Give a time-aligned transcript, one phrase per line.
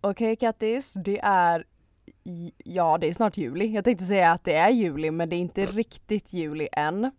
[0.00, 1.64] Okej Kattis, det är
[2.64, 3.66] Ja, det är snart juli.
[3.66, 7.10] Jag tänkte säga att det är juli men det är inte riktigt juli än.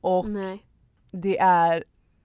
[0.00, 0.66] Och Nej.
[1.10, 1.84] det är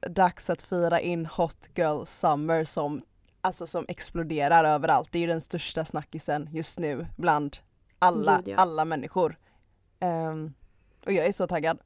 [0.10, 3.02] dags att fira in Hot Girl Summer som,
[3.42, 5.10] alltså som exploderar överallt.
[5.12, 7.58] Det är ju den största snackisen just nu bland
[8.00, 8.56] alla, Gud, ja.
[8.58, 9.38] alla människor.
[10.00, 10.54] Ehm,
[11.06, 11.80] och jag är så taggad.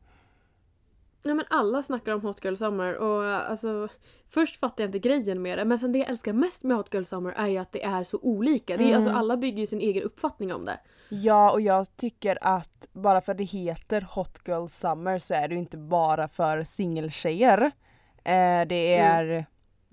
[1.28, 3.88] Ja men alla snackar om Hot Girl Summer och alltså
[4.30, 6.94] först fattar jag inte grejen med det men sen det jag älskar mest med Hot
[6.94, 8.78] Girl Summer är ju att det är så olika.
[8.78, 8.96] Det är, Mm.
[8.96, 10.80] alltså, alla bygger ju sin egen uppfattning om det.
[11.10, 15.48] Ja och jag tycker att bara för att det heter Hot Girl Summer så är
[15.48, 17.62] det ju inte bara för singeltjejer.
[18.24, 19.46] Eh, det, är,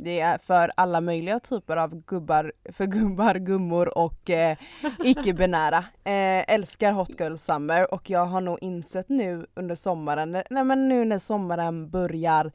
[0.04, 4.56] det är för alla möjliga typer av gubbar, för gubbar, gummor och eh,
[5.04, 5.78] icke-binära.
[6.04, 10.88] Eh, älskar Hot Girl Summer och jag har nog insett nu under sommaren, nej men
[10.88, 12.52] nu när sommaren börjar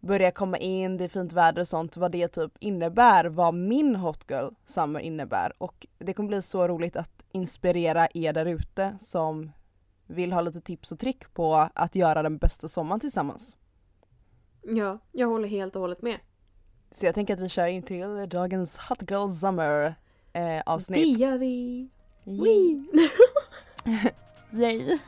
[0.00, 3.96] börjar komma in, det är fint väder och sånt, vad det typ innebär, vad min
[3.96, 5.52] Hot Girl Summer innebär.
[5.58, 9.52] Och det kommer bli så roligt att inspirera er där ute som
[10.06, 13.56] vill ha lite tips och trick på att göra den bästa sommaren tillsammans.
[14.62, 16.18] Ja, jag håller helt och hållet med.
[16.94, 19.94] Så jag tänker att vi kör in till dagens Hot Girl Summer
[20.32, 21.18] eh, Det avsnitt.
[21.18, 21.88] gör vi!
[22.24, 22.84] Yay!
[24.62, 24.98] Yay!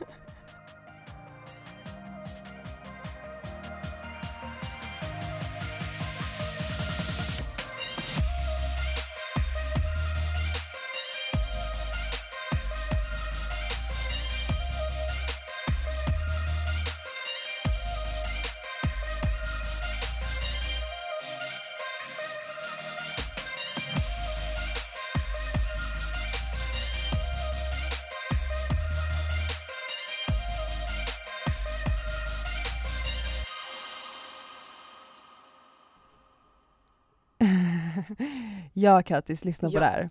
[38.85, 39.79] Ja Kattis, lyssna på Ja.
[39.79, 40.09] det här.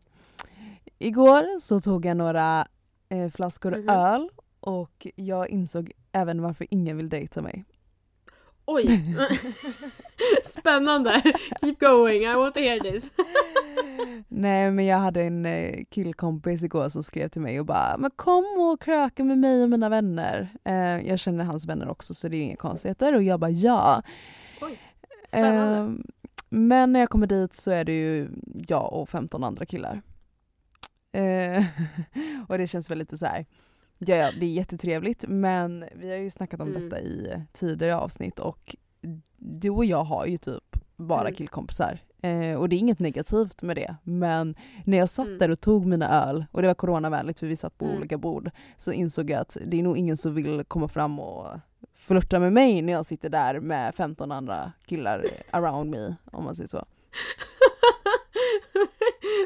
[0.98, 2.66] Igår så tog jag några
[3.08, 3.88] eh, flaskor Mhm.
[3.88, 4.28] öl
[4.60, 7.64] och jag insåg även varför ingen vill dejta mig.
[8.66, 9.04] Oj!
[10.44, 11.22] Spännande!
[11.60, 13.10] Keep going, I want to hear this.
[14.28, 18.10] Nej men jag hade en eh, killkompis igår som skrev till mig och bara men
[18.16, 20.48] kom och kröka med mig och mina vänner.
[20.64, 24.02] Eh, jag känner hans vänner också så det är inga konstigheter och jag bara ja.
[25.28, 25.76] Spännande.
[25.78, 26.02] Ehm,
[26.54, 28.28] men när jag kommer dit så är det ju
[28.68, 30.02] jag och 15 andra killar.
[31.12, 31.64] Eh,
[32.48, 33.46] och det känns väl lite så här.
[33.98, 36.82] Ja, ja, det är jättetrevligt men vi har ju snackat om Mm.
[36.82, 38.76] detta i tidigare avsnitt och
[39.36, 41.34] du och jag har ju typ bara Mm.
[41.34, 41.98] killkompisar.
[42.22, 44.54] Eh, och det är inget negativt med det men
[44.84, 45.38] när jag satt Mm.
[45.38, 47.96] där och tog mina öl och det var coronavänligt för vi satt på Mm.
[47.98, 51.46] olika bord så insåg jag att det är nog ingen som vill komma fram och
[51.94, 56.54] flörta med mig när jag sitter där med 15 andra killar around me om man
[56.56, 56.84] säger så.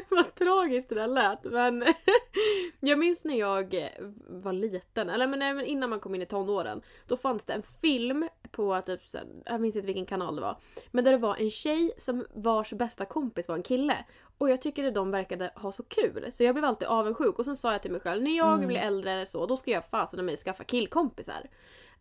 [0.09, 1.43] Vad tragiskt det där lät.
[1.43, 1.85] Men
[2.79, 3.89] jag minns när jag
[4.27, 6.81] var liten, eller men innan man kom in i tonåren.
[7.07, 9.01] Då fanns det en film på typ,
[9.45, 10.57] jag minns inte vilken kanal det var.
[10.91, 14.05] Men där det var en tjej som vars bästa kompis var en kille.
[14.37, 16.27] Och jag tycker att de verkade ha så kul.
[16.31, 17.39] Så jag blev alltid avundsjuk.
[17.39, 18.67] Och sen sa jag till mig själv, när jag Mm.
[18.67, 21.49] blir äldre eller så, då ska jag fasen mig skaffa killkompisar.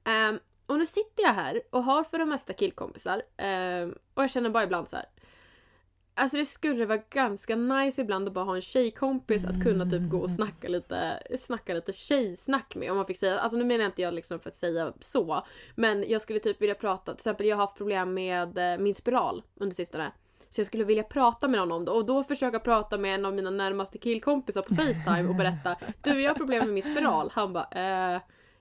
[0.08, 3.22] Ehm, och nu sitter jag här och har för det mesta killkompisar.
[3.36, 5.06] ehm, och jag känner bara ibland så här.
[6.14, 10.10] Alltså det skulle vara ganska nice ibland att bara ha en tjejkompis att kunna typ
[10.10, 13.38] gå och snacka lite, snacka lite tjejsnack med om man fick säga.
[13.38, 15.46] Alltså nu menar inte jag liksom för att säga så.
[15.74, 18.94] Men jag skulle typ vilja prata, till exempel jag har haft problem med eh, min
[18.94, 20.12] spiral under sistone.
[20.48, 23.24] Så jag skulle vilja prata med någon om det och då försöka prata med en
[23.24, 27.30] av mina närmaste killkompisar på Facetime och berätta Du jag har problem med min spiral.
[27.34, 28.20] Han bara eh,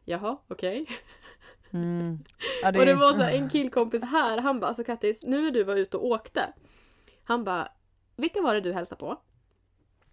[0.09, 0.86] Jaha okej.
[1.72, 2.20] Mm.
[2.62, 5.52] Ja, Och det var så här, en killkompis här, han bara alltså Kattis, nu när
[5.52, 6.54] du var ute och åkte.
[7.24, 7.68] Han bara,
[8.16, 9.18] vilka var det du hälsade på?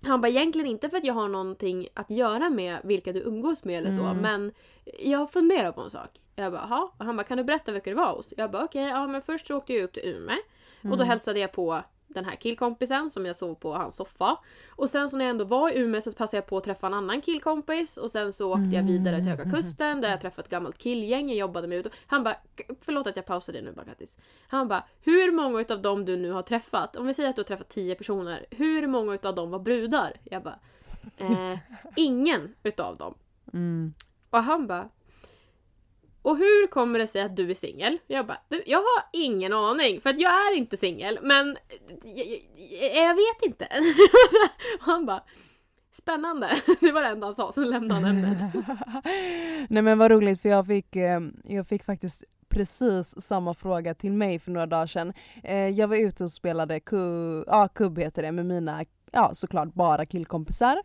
[0.07, 3.65] Han bara egentligen inte för att jag har någonting att göra med vilka du umgås
[3.65, 4.17] med eller så Mm.
[4.17, 4.53] men
[5.01, 6.11] jag funderar på en sak.
[6.37, 8.35] Jag bara jaha, och han bara kan du berätta vilka du var hos?
[8.37, 10.37] Jag bara okej, ja men först så åkte jag upp till Umeå
[10.83, 11.09] och då Mm.
[11.09, 14.37] hälsade jag på den här killkompisen som jag sov på hans soffa.
[14.69, 16.87] Och sen så när jag ändå var i Umeå så passade jag på att träffa
[16.87, 20.47] en annan killkompis och sen så åkte jag vidare till Höga Kusten där jag träffade
[20.47, 21.89] ett gammalt killgäng jag jobbade med.
[22.07, 22.37] Han bara,
[22.81, 24.17] förlåt att jag pausar det nu bara Kattis.
[24.49, 27.41] Han bara, hur många utav dem du nu har träffat, om vi säger att du
[27.41, 30.13] har träffat 10 personer, hur många utav dem var brudar?
[30.25, 30.59] Jag bara,
[31.17, 31.59] eh,
[31.97, 33.15] ingen utav dem.
[33.53, 33.93] Mm.
[34.31, 34.89] Och han bara
[36.25, 37.99] och hur kommer det sig att du är singel?
[38.07, 41.57] Jag bara, du, jag har ingen aning för att jag är inte singel men
[42.05, 42.27] jag,
[42.83, 43.69] jag, jag vet inte.
[44.79, 45.23] Och han bara
[45.93, 46.49] Spännande,
[46.81, 48.39] det var det enda han sa, sen lämnade han ämnet.
[49.71, 54.13] Nej men vad roligt för jag fick, eh, jag fick faktiskt precis samma fråga till
[54.13, 55.13] mig för några dagar sedan.
[55.43, 56.97] Eh, jag var ute och spelade ku,
[57.47, 60.77] ja, kubb heter det med mina ja såklart bara killkompisar.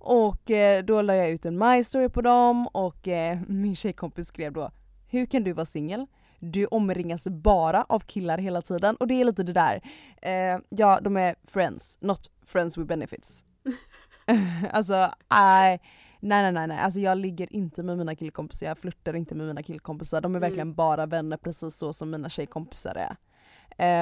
[0.00, 4.26] Och eh, då la jag ut en my story på dem och eh, min tjejkompis
[4.26, 4.70] skrev då
[5.12, 6.06] hur kan du vara singel?
[6.38, 9.80] Du omringas bara av killar hela tiden och det är lite det där.
[10.22, 13.44] Eh, ja, de är friends, not friends with benefits.
[14.72, 14.94] alltså,
[15.30, 15.78] I,
[16.20, 19.46] nej nej nej nej, alltså jag ligger inte med mina killkompisar, jag flörtar inte med
[19.46, 20.20] mina killkompisar.
[20.20, 20.48] De är Mm.
[20.48, 23.16] verkligen bara vänner precis så som mina tjejkompisar är.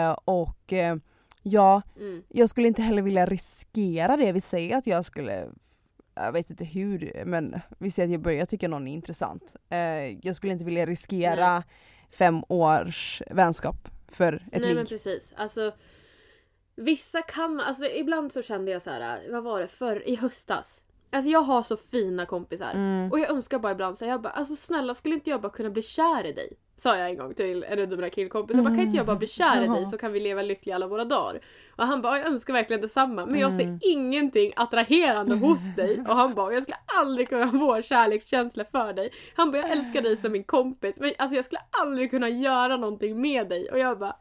[0.09, 0.97] Eh, och eh,
[1.43, 2.23] ja, Mm.
[2.29, 4.33] jag skulle inte heller vilja riskera det.
[4.33, 5.47] Vi säger att jag skulle,
[6.15, 9.57] jag vet inte hur, men vi säger att jag börjar tycka någon är intressant.
[9.69, 9.79] Eh,
[10.27, 11.63] jag skulle inte vilja riskera
[12.11, 14.77] fem års vänskap för ett Nej ligg.
[14.77, 15.33] men precis.
[15.37, 15.73] Alltså
[16.81, 20.83] Vissa kan alltså ibland så kände jag så här, vad var det, för i höstas.
[21.11, 22.71] Alltså jag har så fina kompisar.
[22.75, 23.13] Mm.
[23.13, 25.53] Och jag önskar bara ibland så här, jag bara, alltså snälla skulle inte jag bara
[25.53, 26.53] kunna bli kär i dig?
[26.81, 28.63] Sa jag en gång till en av mina killkompisar.
[28.63, 30.87] Bara, kan inte jag bara bli kär i dig så kan vi leva lyckliga alla
[30.87, 31.41] våra dagar?
[31.77, 33.79] Och han bara, jag önskar verkligen detsamma men jag ser Mm.
[33.83, 36.01] ingenting attraherande hos dig.
[36.09, 39.11] Och han bara, jag skulle aldrig kunna få kärlekskänsla för dig.
[39.37, 42.77] Han bara, jag älskar dig som min kompis men alltså jag skulle aldrig kunna göra
[42.77, 43.71] någonting med dig.
[43.71, 44.17] Och jag bara,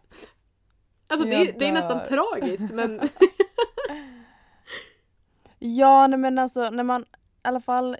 [1.07, 2.99] alltså det, är- det är nästan tragiskt men
[5.59, 7.05] Ja nej men alltså när man, i
[7.41, 7.97] alla fall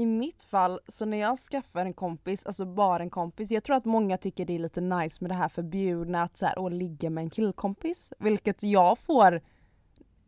[0.00, 3.76] i mitt fall, så när jag skaffar en kompis, alltså bara en kompis, jag tror
[3.76, 6.70] att många tycker det är lite nice med det här förbjudna att så här, åh,
[6.70, 8.12] ligga med en killkompis.
[8.18, 9.40] Vilket jag får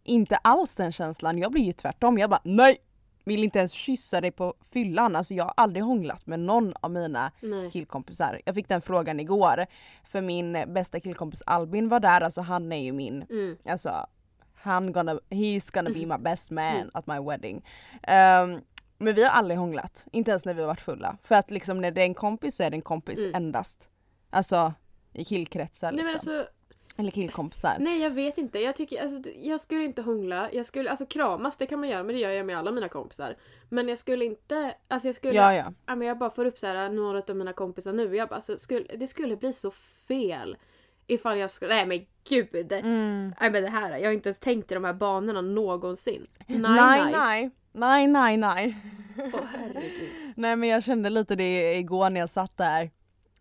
[0.05, 2.79] inte alls den känslan, jag blir ju tvärtom, jag bara nej!
[3.25, 6.91] Vill inte ens kyssa dig på fyllan, alltså jag har aldrig hånglat med någon av
[6.91, 7.71] mina nej.
[7.71, 8.41] killkompisar.
[8.45, 9.67] Jag fick den frågan igår,
[10.05, 13.57] för min bästa killkompis Albin var där, alltså han är ju min Mm.
[13.65, 14.07] Alltså,
[14.63, 17.65] han gonna, he's gonna be my best man at my wedding.
[18.03, 18.61] Ehm,
[19.03, 21.17] men vi har aldrig hånglat, inte ens när vi har varit fulla.
[21.23, 23.35] För att liksom när det är en kompis så är det en kompis Mm.
[23.35, 23.89] endast.
[24.31, 24.73] Alltså
[25.13, 26.31] i killkretsar Nej liksom.
[26.31, 26.53] men alltså
[26.97, 27.77] Eller killkompisar.
[27.81, 31.57] Nej jag vet inte, jag tycker, alltså, jag skulle inte hångla, jag skulle, alltså kramas
[31.57, 33.37] det kan man göra men det gör jag med alla mina kompisar.
[33.69, 35.73] Men jag skulle inte, alltså jag skulle, Ja ja.
[35.87, 38.35] ja, men jag bara får upp så här, några av mina kompisar nu jag bara,
[38.35, 39.71] alltså, skulle, det skulle bli så
[40.09, 40.57] fel
[41.07, 42.73] ifall jag skulle, nej men gud!
[42.73, 43.33] Mm.
[43.41, 46.27] Nej men det här, jag har inte ens tänkt i de här banorna någonsin.
[46.47, 47.13] Nej Nej nej.
[47.13, 47.51] nej.
[47.73, 48.77] Nej nej nej.
[49.17, 50.11] Herregud.
[50.37, 52.91] Nej men jag kände lite det igår när jag satt där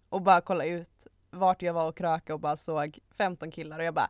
[0.10, 3.86] och bara kollade ut vart jag var och kröka och bara såg 15 killar och
[3.86, 4.10] jag bara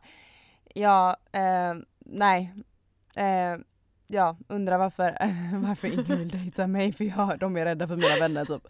[0.74, 2.54] ja, eh, nej.
[3.16, 3.56] Eh,
[4.06, 5.16] ja, undrar varför,
[5.66, 8.62] varför ingen vill dejta mig för jag, de är rädda för mina vänner typ.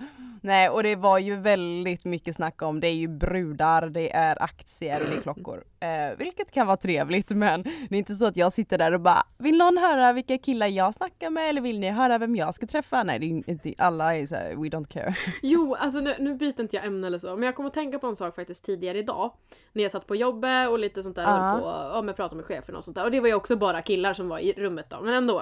[0.45, 4.43] Nej och det var ju väldigt mycket snack om, det är ju brudar, det är
[4.43, 5.65] aktier och det är klockor.
[5.81, 9.01] Eh, vilket kan vara trevligt men det är inte så att jag sitter där och
[9.01, 12.55] bara Vill någon höra vilka killar jag snackar med eller vill ni höra vem jag
[12.55, 13.03] ska träffa?
[13.03, 15.17] Nej det är inte, alla är såhär, we don't care.
[15.43, 17.99] Jo, alltså nu, nu byter inte jag ämne eller så, men jag kom att tänka
[17.99, 19.33] på en sak faktiskt tidigare idag.
[19.73, 21.29] När jag satt på jobbet och lite sånt där, Ja.
[21.31, 23.05] höll på ja, men pratade med chefen och sånt där.
[23.05, 25.39] Och det var ju också bara killar som var i rummet då, men ändå.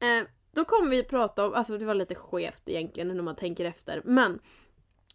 [0.00, 3.64] Eh, då kom vi prata om, alltså det var lite skevt egentligen när man tänker
[3.64, 4.38] efter, men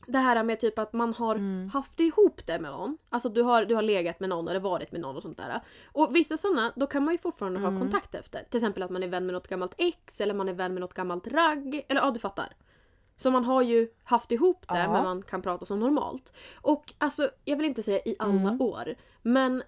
[0.07, 1.69] det här med typ att man har Mm.
[1.69, 2.97] haft ihop det med någon.
[3.09, 5.62] Alltså du har, du har legat med någon eller varit med någon och sånt där.
[5.91, 7.80] Och vissa sådana, då kan man ju fortfarande ha Mm.
[7.80, 8.44] kontakt efter.
[8.50, 10.81] Till exempel att man är vän med något gammalt ex eller man är vän med
[10.81, 11.86] något gammalt ragg.
[11.89, 12.53] Eller ja, du fattar.
[13.18, 14.91] Så man har ju haft ihop det Ja.
[14.94, 16.33] men man kan prata som normalt.
[16.62, 18.62] Och alltså, jag vill inte säga i alla Mm.
[18.62, 19.63] år, men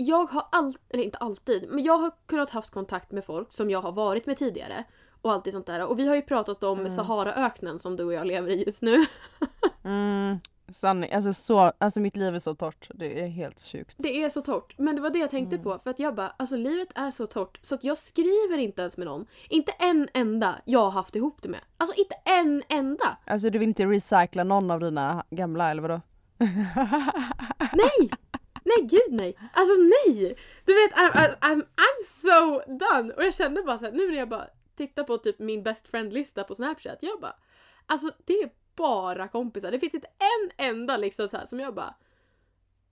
[0.00, 3.70] jag har alltid, eller inte alltid, men jag har kunnat haft kontakt med folk som
[3.70, 4.84] jag har varit med tidigare.
[5.22, 5.86] Och allt sånt där.
[5.86, 6.90] Och vi har ju pratat om Mm.
[6.90, 9.06] Saharaöknen som du och jag lever i just nu.
[9.84, 10.40] Mm,
[10.72, 13.94] sanning, alltså så, alltså mitt liv är så torrt, det är helt sjukt.
[13.98, 14.74] Det är så torrt.
[14.78, 15.64] Men det var det jag tänkte Mm.
[15.64, 15.78] på.
[15.78, 18.96] För att jag bara, alltså livet är så torrt så att jag skriver inte ens
[18.96, 19.26] med någon.
[19.48, 21.60] Inte en enda jag har haft ihop det med.
[21.76, 23.16] Alltså inte en enda!
[23.26, 26.00] Alltså du vill inte recycla någon av dina gamla eller vadå?
[27.72, 28.10] Nej!
[28.64, 29.36] Nej gud nej!
[29.52, 30.36] Alltså nej!
[30.64, 33.12] Du vet, I'm, I'm, I'm, I'm so done!
[33.14, 35.88] Och jag kände bara så här, nu när jag bara tittar på typ min best
[35.88, 37.34] friend-lista på snapchat, jag bara
[37.86, 39.70] Alltså det är bara kompisar.
[39.70, 40.08] Det finns inte
[40.58, 41.94] en enda liksom så här som jag bara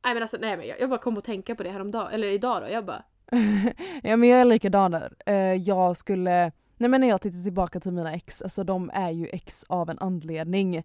[0.04, 2.28] Nej men alltså nej men jag, jag bara kom att tänka på det häromdagen, eller
[2.28, 2.68] idag då.
[2.68, 3.02] Jag bara
[4.02, 5.14] ja men jag är likadan där.
[5.26, 9.10] Eh, jag skulle, nej men när jag tittar tillbaka till mina ex, alltså de är
[9.10, 10.82] ju ex av en anledning.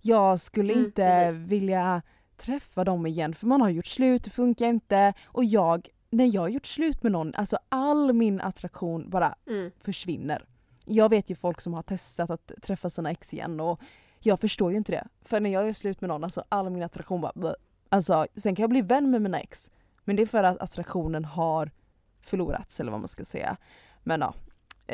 [0.00, 1.40] Jag skulle Mm, inte precis.
[1.50, 2.02] vilja
[2.44, 5.14] träffa dem igen för man har gjort slut, det funkar inte.
[5.24, 9.70] Och jag, när jag har gjort slut med någon, alltså all min attraktion bara mm,
[9.80, 10.44] försvinner.
[10.84, 13.80] Jag vet ju folk som har testat att träffa sina ex igen och
[14.18, 15.08] jag förstår ju inte det.
[15.24, 17.54] För när jag gör slut med någon, alltså all min attraktion bara bleh.
[17.88, 19.70] Alltså sen kan jag bli vän med mina ex.
[20.04, 21.70] Men det är för att attraktionen har
[22.22, 23.56] förlorats eller vad man ska säga.
[24.02, 24.34] Men ja,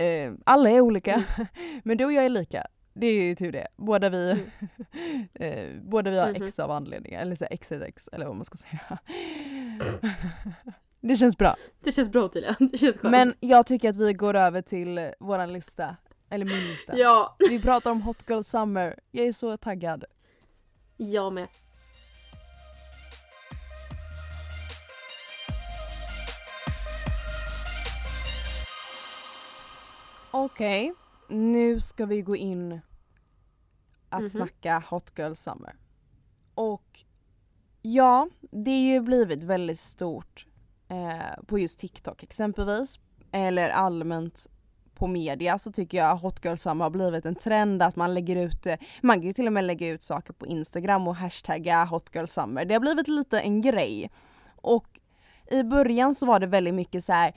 [0.00, 1.24] eh, alla är olika.
[1.82, 2.66] Men du och jag är lika.
[2.92, 3.66] Det är ju tur det.
[3.76, 4.30] Båda vi,
[5.34, 6.42] eh, båda vi har Mhm.
[6.42, 7.20] ex av anledningar.
[7.20, 7.72] Eller så ex
[8.12, 8.98] eller vad man ska säga.
[11.02, 11.54] Det känns bra.
[11.80, 12.54] Det känns bra tydligen.
[12.72, 13.12] Det känns skönt.
[13.12, 15.96] Men jag tycker att vi går över till våran lista.
[16.30, 16.98] Eller min lista.
[16.98, 18.98] Ja, Vi pratar om Hot Girl Summer.
[19.10, 20.04] Jag är så taggad.
[20.96, 21.48] jag med.
[30.30, 30.94] Okej,
[31.30, 32.80] nu ska vi gå in
[34.08, 34.28] att Mhm.
[34.28, 35.76] snacka Hot Girl Summer.
[36.54, 37.04] Och
[37.82, 40.46] ja, det är ju blivit väldigt stort
[40.88, 43.00] eh, på just TikTok exempelvis.
[43.32, 44.46] Eller allmänt
[44.94, 48.36] på media så tycker jag Hot Girl Summer har blivit en trend att man lägger
[48.36, 51.84] ut, eh, man kan ju till och med lägga ut saker på Instagram och hashtagga
[51.84, 52.64] Hot Girl Summer.
[52.64, 54.10] Det har blivit lite en grej.
[54.62, 54.99] Och
[55.50, 57.32] i början så var det väldigt mycket så här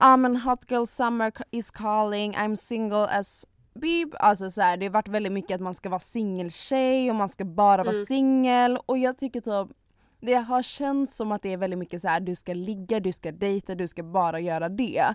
[0.00, 4.08] ah men hot girl summer is calling, I'm single as beep.
[4.18, 7.28] Alltså så här, det har varit väldigt mycket att man ska vara singeltjej och man
[7.28, 8.06] ska bara vara Mm.
[8.06, 9.76] singel och jag tycker typ
[10.20, 13.12] det har känts som att det är väldigt mycket så här du ska ligga, du
[13.12, 15.14] ska dejta, du ska bara göra det.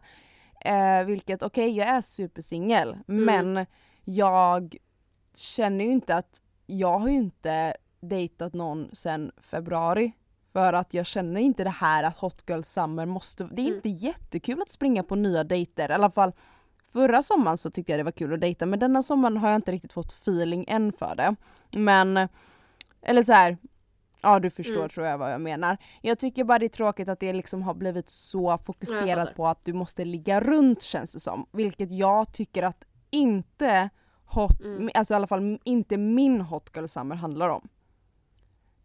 [0.66, 3.66] Eh, vilket okej, jag är supersingel men
[4.06, 4.76] jag
[5.36, 10.12] känner ju inte att, jag har ju inte dejtat någon sedan februari.
[10.54, 13.76] För att jag känner inte det här att Hot Girl Summer måste, det är Mm.
[13.76, 15.90] inte jättekul att springa på nya dejter.
[15.92, 16.32] I alla fall
[16.94, 19.56] förra sommaren så tyckte jag det var kul att dejta men denna sommaren har jag
[19.56, 21.36] inte riktigt fått feeling än för det.
[21.80, 22.28] Men,
[23.02, 23.58] eller så här.
[24.22, 24.90] ja du förstår Mm.
[24.90, 25.78] tror jag vad jag menar.
[26.02, 29.66] Jag tycker bara det är tråkigt att det liksom har blivit så fokuserat på att
[29.66, 31.46] du måste ligga runt känns det som.
[31.52, 33.90] Vilket jag tycker att inte
[34.26, 34.90] hot, Mm.
[34.94, 37.68] alltså i alla fall inte min Hot Girl Summer handlar om.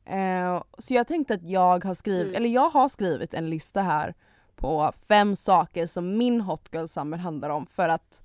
[0.08, 2.36] Eh, så jag tänkte att jag har skrivit, Mm.
[2.36, 4.14] eller jag har skrivit en lista här
[4.56, 8.22] på fem saker som min Hot Girl Summer handlar om för att,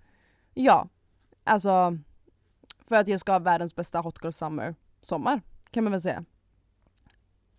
[0.53, 0.87] ja,
[1.43, 1.97] alltså
[2.87, 6.25] för att jag ska ha världens bästa Hot Girl Summer sommar kan man väl säga.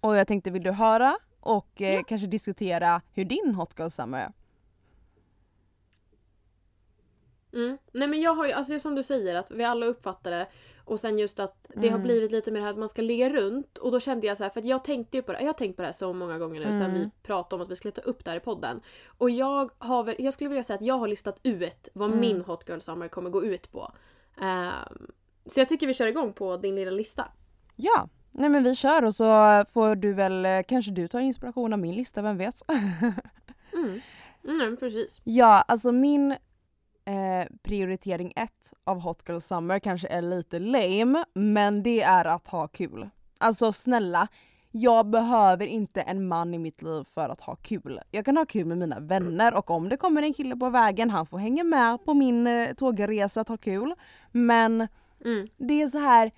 [0.01, 4.19] Och jag tänkte, vill du höra och eh, kanske diskutera hur din Hot Girl Summer
[4.19, 4.33] är?
[7.55, 7.79] Mm.
[7.93, 10.47] Nej men jag har ju, alltså som du säger att vi alla uppfattar det
[10.85, 12.03] och sen just att det har Mm.
[12.03, 14.43] blivit lite mer det här att man ska ligga runt och då kände jag så
[14.43, 16.13] här för att jag tänkte ju på det, jag har tänkt på det här så
[16.13, 16.95] många gånger nu sen Mm.
[16.95, 18.81] vi pratade om att vi skulle ta upp det här i podden.
[19.07, 22.21] Och jag har väl, jag skulle vilja säga att jag har listat ut vad Mm.
[22.21, 23.93] min Hot Girl Summer kommer gå ut på.
[24.41, 25.07] Ehm,
[25.47, 27.29] så jag tycker vi kör igång på din lilla lista.
[27.77, 29.25] Ja, nej men vi kör och så
[29.73, 32.63] får du väl, eh, kanske du tar inspiration av min lista, vem vet?
[33.73, 34.01] Mm.
[34.45, 35.21] Mm, precis.
[35.25, 36.37] Ja, alltså min
[37.05, 42.49] eh, prioritering ett av Hot Girl Summer kanske är lite lame, men det är att
[42.49, 43.09] ha kul.
[43.39, 44.29] Alltså snälla,
[44.71, 48.01] jag behöver inte en man i mitt liv för att ha kul.
[48.11, 51.11] Jag kan ha kul med mina vänner och om det kommer en kille på vägen,
[51.11, 53.95] han får hänga med på min eh, tågresa att ha kul.
[54.33, 54.89] Men
[55.25, 55.47] Mm.
[55.57, 56.31] det är så här.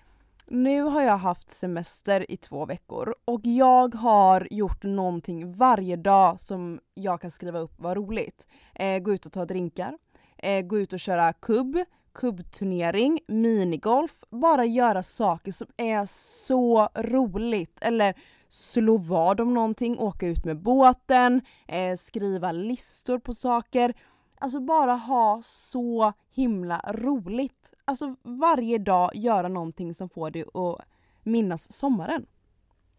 [0.48, 6.40] Nu har jag haft semester i två veckor och jag har gjort någonting varje dag
[6.40, 8.46] som jag kan skriva upp var roligt.
[8.74, 9.98] Eh, gå ut och ta drinkar,
[10.38, 11.76] eh, gå ut och köra kubb,
[12.14, 17.78] kubbturnering, minigolf, bara göra saker som är så roligt.
[17.80, 18.14] Eller
[18.48, 23.94] slå vad om någonting, åka ut med båten, eh, skriva listor på saker.
[24.38, 27.74] Alltså bara ha så himla roligt.
[27.84, 30.80] Alltså varje dag göra någonting som får dig att
[31.22, 32.26] minnas sommaren.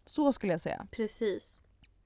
[0.06, 0.86] Så skulle jag säga.
[0.90, 1.60] Precis.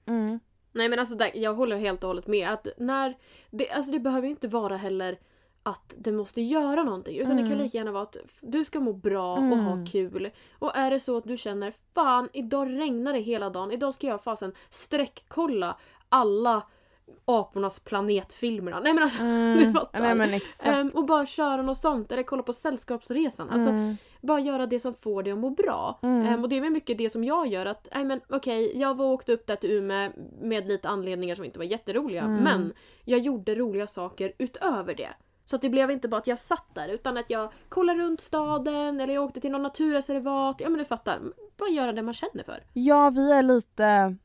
[0.05, 0.39] Mm.
[0.73, 2.49] Nej men alltså där, jag håller helt och hållet med.
[2.49, 3.17] Att när,
[3.49, 5.19] det, alltså det behöver ju inte vara heller
[5.63, 7.17] att det måste göra någonting.
[7.17, 7.63] Utan det kan Mm.
[7.63, 9.59] lika gärna vara att du ska må bra och Mm.
[9.59, 10.29] ha kul.
[10.59, 13.71] Och är det så att du känner fan idag regnar det hela dagen.
[13.71, 15.77] Idag ska jag fasen sträckkolla
[16.09, 16.63] alla
[17.25, 18.79] apornas planetfilmerna.
[18.79, 19.23] Nej men alltså
[19.59, 19.99] du fattar.
[19.99, 20.17] Mm.
[20.17, 20.67] Nej men exakt.
[20.67, 23.49] Ehm, och bara köra något sånt eller kolla på Sällskapsresan.
[23.49, 23.95] Alltså Mm.
[24.21, 25.99] bara göra det som får dig att må bra.
[26.03, 26.27] Mm.
[26.27, 27.65] Ehm, och det är mycket det som jag gör.
[27.65, 31.35] att nej men Okej, jag var och åkte upp där till Umeå med lite anledningar
[31.35, 32.21] som inte var jätteroliga.
[32.23, 32.43] Mm.
[32.43, 32.73] Men
[33.05, 35.09] jag gjorde roliga saker utöver det.
[35.45, 38.21] Så att det blev inte bara att jag satt där utan att jag kollade runt
[38.21, 40.61] staden eller jag åkte till någon naturreservat.
[40.61, 41.19] Ja men du fattar.
[41.57, 42.63] Bara göra det man känner för.
[42.73, 44.15] Ja vi är lite,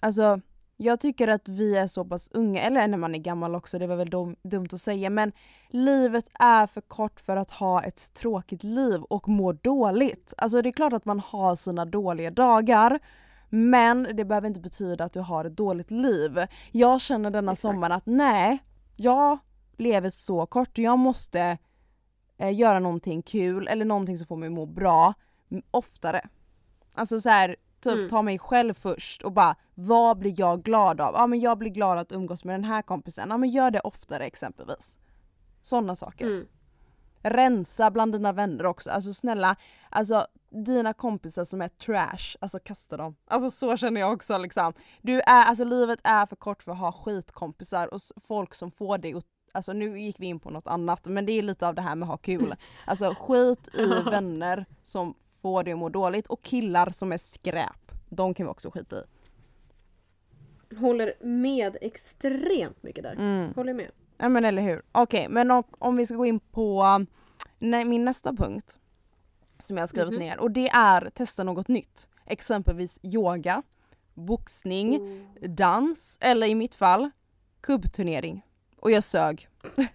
[0.00, 0.40] alltså
[0.82, 3.86] jag tycker att vi är så pass unga, eller när man är gammal också, det
[3.86, 5.32] var väl dum, dumt att säga men
[5.68, 10.34] livet är för kort för att ha ett tråkigt liv och må dåligt.
[10.36, 12.98] Alltså det är klart att man har sina dåliga dagar
[13.48, 16.38] men det behöver inte betyda att du har ett dåligt liv.
[16.72, 17.62] Jag känner denna Exakt.
[17.62, 18.58] sommaren att nej,
[18.96, 19.38] jag
[19.76, 21.58] lever så kort och jag måste
[22.38, 25.14] eh, göra någonting kul eller någonting som får mig att må bra
[25.70, 26.20] oftare.
[26.94, 28.08] Alltså så här, typ Mm.
[28.08, 31.14] ta mig själv först och bara vad blir jag glad av?
[31.14, 33.28] Ja men jag blir glad att umgås med den här kompisen.
[33.30, 34.98] Ja men gör det oftare exempelvis.
[35.60, 36.26] Sådana saker.
[36.26, 36.46] Mm.
[37.24, 38.90] Rensa bland dina vänner också.
[38.90, 39.56] Alltså snälla,
[39.90, 40.26] alltså
[40.64, 43.16] dina kompisar som är trash, alltså kasta dem.
[43.26, 44.72] Alltså så känner jag också liksom.
[45.02, 48.98] Du är, alltså livet är för kort för att ha skitkompisar och folk som får
[48.98, 49.24] dig att
[49.54, 51.94] Alltså nu gick vi in på något annat men det är lite av det här
[51.94, 52.54] med att ha kul.
[52.86, 57.92] Alltså skit i vänner som får dig att må dåligt och killar som är skräp.
[58.08, 59.02] De kan vi också skita i.
[60.76, 63.12] Håller med extremt mycket där.
[63.12, 63.52] Mm.
[63.56, 63.90] Håller med.
[64.18, 64.82] Ja men eller hur.
[64.92, 67.06] Okej men och, om vi ska gå in på um,
[67.58, 68.78] nej, min nästa punkt
[69.62, 70.18] som jag har skrivit Mhm.
[70.20, 72.08] ner och det är testa något nytt.
[72.26, 73.62] Exempelvis yoga,
[74.14, 75.00] boxning,
[75.42, 75.48] Oh.
[75.50, 77.10] dans eller i mitt fall
[77.60, 78.46] kubbturnering.
[78.76, 79.48] Och jag sög.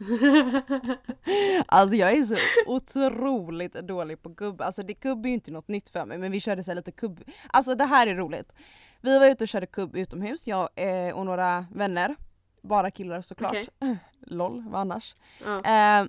[1.66, 4.60] Alltså jag är så otroligt dålig på kubb.
[4.60, 6.92] Alltså det kubb är ju inte något nytt för mig men vi körde så lite
[6.92, 7.24] kubb.
[7.48, 8.52] Alltså det här är roligt.
[9.00, 12.16] Vi var ute och körde kubb utomhus, jag eh, och några vänner.
[12.62, 13.52] Bara killar såklart.
[13.52, 13.98] Okej.
[14.20, 15.14] LOL, vad annars?
[15.44, 15.56] Ja.
[15.56, 16.06] Eh,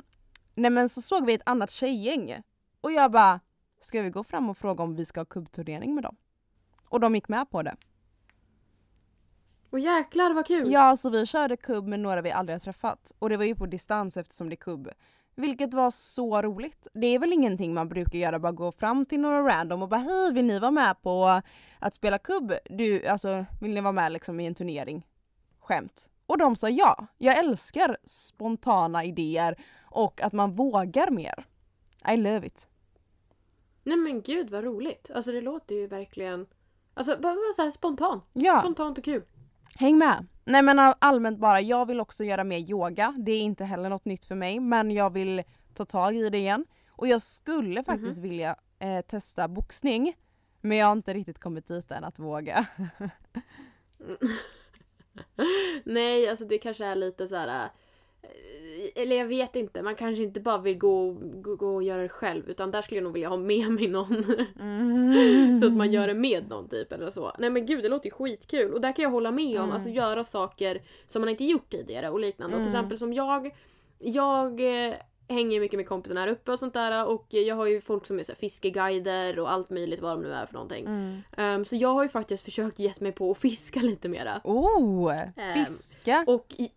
[0.56, 2.42] nej men så såg vi ett annat tjejgäng.
[2.82, 3.40] Och jag bara,
[3.82, 6.16] ska vi gå fram och fråga om vi ska ha kubbturnering med dem?
[6.90, 7.76] Och de gick med på det.
[9.72, 10.72] Och jäklar vad kul!
[10.72, 13.12] Ja, så vi körde kubb med några vi aldrig har träffat.
[13.20, 14.90] Och det var ju på distans eftersom det är kubb.
[15.36, 16.88] Vilket var så roligt.
[16.94, 20.00] Det är väl ingenting man brukar göra, bara gå fram till några random och bara
[20.00, 21.42] hej vill ni vara med på
[21.80, 22.54] att spela kubb?
[22.66, 25.08] Du, alltså vill ni vara med liksom i en turnering?
[25.60, 26.10] Skämt.
[26.26, 27.08] Och de sa ja.
[27.18, 31.46] Jag älskar spontana idéer och att man vågar mer.
[32.10, 32.68] I love it.
[33.84, 35.12] Nej men gud vad roligt.
[35.16, 36.48] Alltså det låter ju verkligen...
[36.94, 38.24] Alltså bara bara så här spontant.
[38.34, 39.24] Ja, Spontant och kul.
[39.82, 40.28] Häng med.
[40.46, 43.16] Nej men allmänt bara, jag vill också göra mer yoga.
[43.18, 46.38] Det är inte heller något nytt för mig men jag vill ta tag i det
[46.38, 46.66] igen.
[46.90, 50.14] Och jag skulle faktiskt vilja eh, testa boxning.
[50.62, 52.66] Men jag har inte riktigt kommit dit än att våga.
[55.84, 57.70] Nej, alltså det kanske är lite så här.
[58.96, 62.10] Eller jag vet inte, man kanske inte bara vill gå, gå, gå och göra det
[62.10, 64.24] själv utan där skulle jag nog vilja ha med mig någon.
[65.62, 67.32] så att man gör det med någon typ eller så.
[67.40, 69.72] Nej men gud det låter ju skitkul och där kan jag hålla med om, Mm.
[69.74, 72.56] alltså göra saker som man inte gjort tidigare och liknande.
[72.58, 72.80] Och till Mm.
[72.80, 73.56] exempel som jag,
[74.00, 74.94] jag eh,
[75.28, 78.20] hänger mycket med kompisarna här uppe och sånt där och jag har ju folk som
[78.20, 80.86] är så här, fiskeguider och allt möjligt vad de nu är för någonting.
[80.86, 81.22] Mm.
[81.38, 84.42] Ehm, så jag har ju faktiskt försökt ge mig på att fiska lite mera.
[84.44, 86.24] Oh, Ehm, fiska!
[86.28, 86.72] Och i,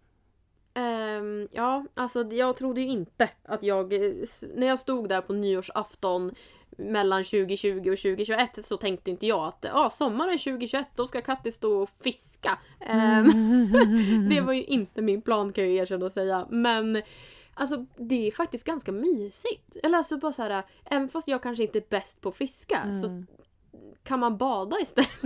[0.77, 4.13] Um, ja, alltså jag trodde ju inte att jag, eh,
[4.55, 6.35] när jag stod där på nyårsafton
[6.77, 11.55] mellan 2020 och 2021 så tänkte inte jag att ah, sommaren 2021 då ska Kattis
[11.55, 12.59] stå och fiska.
[12.91, 16.47] Um, det var ju inte min plan kan jag erkänna och säga.
[16.51, 17.03] Men
[17.55, 19.77] alltså det är faktiskt ganska mysigt.
[19.83, 22.83] Eller alltså bara så här, även fast jag kanske inte är bäst på att fiska
[22.83, 23.27] så mm
[24.03, 25.11] kan man bada istället.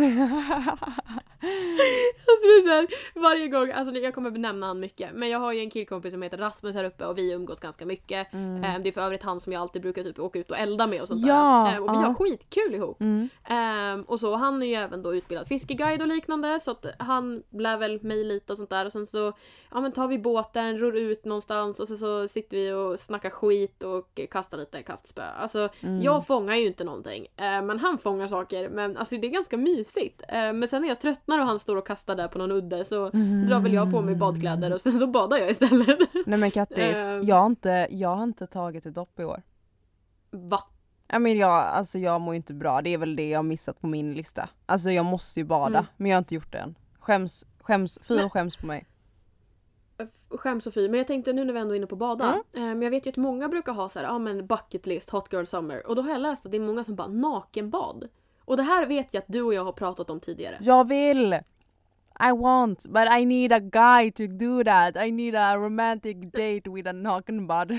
[2.30, 5.52] Alltså det är här, varje gång, alltså jag kommer benämna han mycket, men jag har
[5.52, 8.32] ju en killkompis som heter Rasmus här uppe och vi umgås ganska mycket.
[8.32, 8.64] Mm.
[8.64, 10.86] Eh, Det är för övrigt han som jag alltid brukar typ åka ut och elda
[10.86, 11.76] med och sånt Ja, där.
[11.76, 12.06] Eh, Och vi ja.
[12.06, 13.00] har skitkul ihop.
[13.00, 13.28] Mm.
[13.44, 17.42] Ehm, och så, han är ju även då utbildad fiskeguide och liknande så att han
[17.50, 19.32] lär väl mig lite och sånt där och sen så
[19.72, 23.30] ja, men tar vi båten, ror ut någonstans och sen så sitter vi och snackar
[23.30, 25.22] skit och kastar lite kastspö.
[25.22, 26.00] Alltså Mm.
[26.02, 28.37] jag fångar ju inte någonting men han fångar saker
[28.70, 30.22] men alltså det är ganska mysigt.
[30.28, 32.84] Eh, men sen när jag tröttnar och han står och kastar där på någon udde
[32.84, 33.10] så
[33.48, 35.98] drar väl jag på mig badkläder och sen så badar jag istället.
[36.26, 37.22] Nej men Kattis, Ehm.
[37.22, 39.42] jag, har inte, jag har inte tagit ett dopp i år.
[40.30, 40.64] Va?
[41.08, 43.80] Ja, men jag, alltså jag mår inte bra, det är väl det jag har missat
[43.80, 44.48] på min lista.
[44.66, 45.90] Alltså jag måste ju bada, Mm.
[45.96, 46.74] men jag har inte gjort det än.
[46.98, 48.86] Skäms, skäms, fy och skäms på mig.
[50.30, 52.24] Skäms och fy, men jag tänkte nu när vi ändå är inne på bada.
[52.54, 52.68] Mm.
[52.68, 55.10] Eh, men jag vet ju att många brukar ha så här, ja men bucket list,
[55.10, 55.86] hot girl summer.
[55.86, 58.08] Och då har jag läst att det är många som bara nakenbad.
[58.48, 60.58] Och det här vet jag att du och jag har pratat om tidigare.
[60.60, 61.32] Jag vill!
[62.28, 64.96] I want, but I need a guy to do that.
[65.06, 67.70] I need a romantic date with a nakenbad.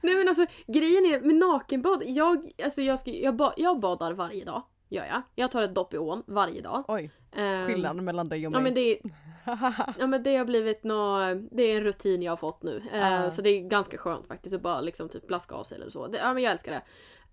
[0.00, 4.12] Nej men alltså grejen är med nakenbad, jag, alltså, jag, ska, jag, ba, jag badar
[4.12, 4.62] varje dag.
[4.88, 5.22] Gör jag.
[5.34, 6.84] Jag tar ett dopp i ån varje dag.
[6.88, 8.62] Oj, Ehm, skillnaden mellan dig och Ja mig.
[8.62, 8.98] men, det,
[9.98, 11.18] ja men det har blivit nå,
[11.50, 12.82] det är en rutin jag har fått nu.
[12.92, 13.30] Eh, Ah.
[13.30, 16.06] Så det är ganska skönt faktiskt att bara liksom typ plaska av sig eller så.
[16.06, 16.82] Det, ja men jag älskar det.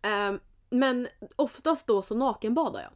[0.08, 0.40] Ehm,
[0.72, 2.92] men oftast då så nakenbadar jag.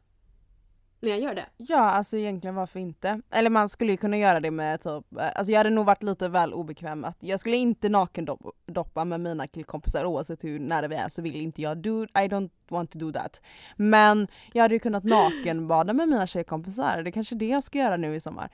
[0.99, 1.45] När jag gör det.
[1.57, 3.21] Ja, alltså egentligen varför inte?
[3.29, 5.03] Eller man skulle ju kunna göra det med typ,
[5.35, 9.47] alltså jag hade nog varit lite väl obekväm att jag skulle inte nakendoppa med mina
[9.47, 12.97] killkompisar oavsett hur nära vi är så vill inte jag do, I don't want to
[12.99, 13.41] do that.
[13.75, 15.03] Men jag hade ju kunnat
[15.43, 18.49] nakenbada med mina tjejkompisar, det är kanske det jag ska göra nu i sommar.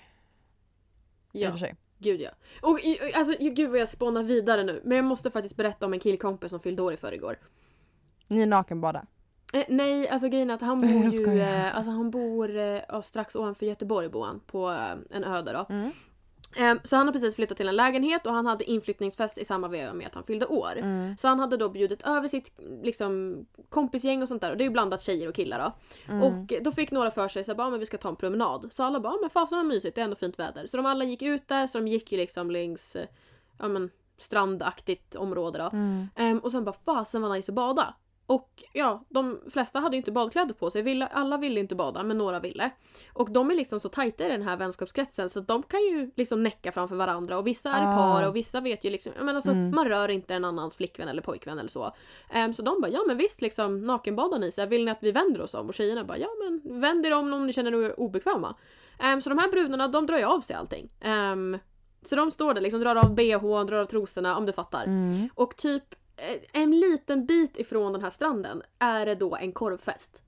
[1.34, 1.76] I och Ja, för sig.
[1.98, 2.30] gud ja.
[2.62, 4.82] Och i- i- alltså gud vad jag spånar vidare nu.
[4.86, 7.38] Men jag måste faktiskt berätta om en killkompis som fyllde år i förrgår.
[8.32, 9.06] Ni nakenbada?
[9.54, 13.36] Eh, nej, alltså grejen är att han bor ju, eh, alltså han bor eh, strax
[13.36, 15.66] ovanför Göteborg bor han, på eh, en ö där då.
[15.70, 15.92] Mm.
[16.56, 19.68] Ehm, Så han har precis flyttat till en lägenhet och han hade inflyttningsfest i samma
[19.68, 20.78] veva med att han fyllde år.
[20.78, 21.18] Mm.
[21.18, 22.52] Så han hade då bjudit över sitt
[22.84, 25.74] liksom, kompisgäng och sånt där och det är ju blandat tjejer och killar då.
[26.14, 26.24] Mm.
[26.24, 28.70] Och då fick några för sig så bara, men vi ska ta en promenad.
[28.74, 30.68] Så alla bara, men fasen vad mysigt, det är ändå fint väder.
[30.68, 33.08] Så de alla gick ut där, så de gick ju liksom längs, eh,
[33.60, 35.78] ja men strandaktigt område då.
[35.78, 36.08] Mm.
[36.16, 37.94] Ehm, och sen bara, fasen vad nice att bada.
[38.32, 41.08] Och ja, de flesta hade ju inte badkläder på sig.
[41.12, 42.70] Alla ville inte bada, men några ville.
[43.14, 46.44] Och de är liksom så tajta i den här vänskapskretsen så de kan ju liksom
[46.44, 47.96] näcka framför varandra och vissa är Ah.
[47.96, 49.76] par och vissa vet ju liksom, menar alltså Mm.
[49.76, 51.92] man rör inte en annans flickvän eller pojkvän eller så.
[52.30, 55.04] Ehm, så de bara, ja men visst liksom nakenbadar ni så här, vill ni att
[55.04, 55.68] vi vänder oss om?
[55.68, 58.56] Och tjejerna bara, ja men vänd er om om ni känner er obekväma.
[59.00, 60.90] Ehm, så de här brudarna de drar ju av sig allting.
[61.02, 61.58] Ehm,
[62.04, 64.84] så de står där liksom, drar av bh, drar av trosorna om du fattar.
[64.84, 65.30] Mm.
[65.36, 65.84] Och typ
[66.54, 70.22] en liten bit ifrån den här stranden är det då en korvfest.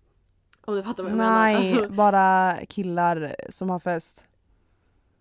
[0.65, 1.77] Om du fattar vad jag Nej, menar.
[1.77, 4.25] Alltså, bara killar som har fest.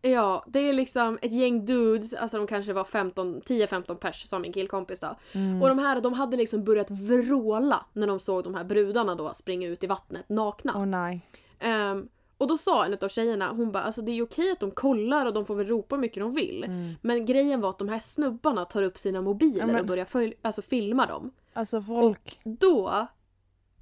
[0.03, 4.43] ja, det är liksom ett gäng dudes, alltså de kanske var 15 10-15 pers som
[4.43, 5.17] min killkompis då.
[5.33, 5.63] Mm.
[5.63, 9.35] Och de här de hade liksom börjat vråla när de såg de här brudarna då
[9.35, 10.73] springa ut i vattnet nakna.
[10.77, 11.21] Åh nej.
[11.59, 12.09] Ehm,
[12.43, 15.27] och då sa en av tjejerna, hon bara alltså det är okej att de kollar
[15.27, 16.65] och de får väl ropa hur mycket de vill.
[16.65, 16.93] Mm.
[17.03, 20.05] Men grejen var att de här snubbarna tar upp sina mobiler Ja, men- och börjar
[20.05, 21.31] följ- alltså filma dem.
[21.53, 22.41] Alltså folk.
[22.45, 23.07] då,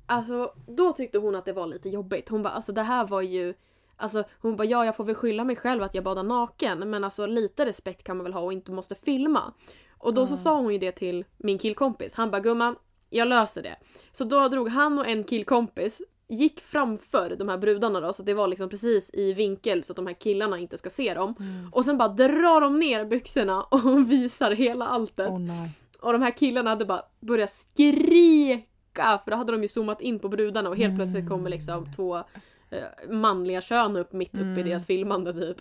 [0.06, 2.28] alltså då tyckte hon att det var lite jobbigt.
[2.28, 3.54] Hon bara alltså det här var ju
[3.96, 7.04] Alltså hon bara ja jag får väl skylla mig själv att jag badar naken men
[7.04, 9.52] alltså lite respekt kan man väl ha och inte måste filma.
[9.98, 10.36] Och då så Mm.
[10.42, 12.14] sa hon ju det till min killkompis.
[12.14, 12.76] Han bara gumman
[13.10, 13.76] jag löser det.
[14.12, 18.26] Så då drog han och en killkompis gick framför de här brudarna då så att
[18.26, 21.34] det var liksom precis i vinkel så att de här killarna inte ska se dem.
[21.38, 21.68] Mm.
[21.72, 25.32] Och sen bara drar de ner byxorna och visar hela alltet.
[25.40, 25.70] Nej.
[26.00, 30.18] Och de här killarna hade bara börjat skrika för då hade de ju zoomat in
[30.18, 32.16] på brudarna och helt plötsligt kommer liksom två
[32.70, 34.68] eh, manliga kön upp mitt uppe i Mm.
[34.68, 35.56] deras filmande typ.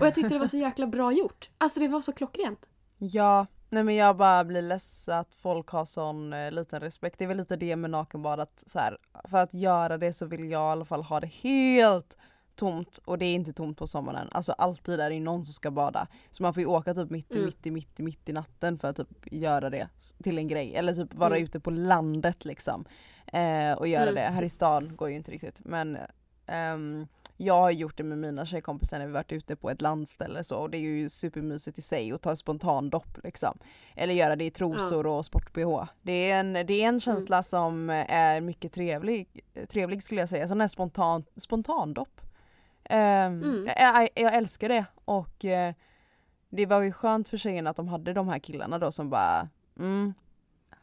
[0.00, 1.50] Och jag tyckte det var så jäkla bra gjort.
[1.58, 2.66] Alltså det var så klockrent.
[2.98, 7.18] Ja, nej men jag bara blir less att folk har sån eh, liten respekt.
[7.18, 8.98] Det är väl lite det med nakenbad att så här,
[9.30, 12.16] för att göra det så vill jag i alla fall ha det helt
[12.54, 14.28] tomt och det är inte tomt på sommaren.
[14.32, 16.06] Alltså alltid är det ju någon som ska bada.
[16.30, 17.44] Så man får ju åka typ mitt i, Mm.
[17.46, 19.88] mitt i, mitt i, mitt i natten för att typ göra det
[20.22, 20.74] till en grej.
[20.76, 21.44] Eller typ vara Mm.
[21.44, 22.84] ute på landet liksom.
[23.26, 24.14] Eh, och göra Mm.
[24.14, 24.20] det.
[24.20, 25.98] Här i stan går ju inte riktigt men
[26.46, 27.06] ehm,
[27.42, 30.56] jag har gjort det med mina tjejkompisar när vi varit ute på ett landställe så
[30.56, 33.58] och det är ju supermysigt i sig att ta spontan dopp liksom.
[33.96, 35.84] Eller göra det i trosor och sport-bh.
[36.02, 40.48] Det är en, det är en känsla som är mycket trevlig, trevlig skulle jag säga.
[40.48, 42.20] Sån här spontan, spontandopp.
[42.84, 43.68] Ehm, Mm.
[43.76, 45.74] jag, jag älskar det och eh,
[46.50, 49.48] det var ju skönt för tjejerna att de hade de här killarna då som bara
[49.78, 50.14] mm,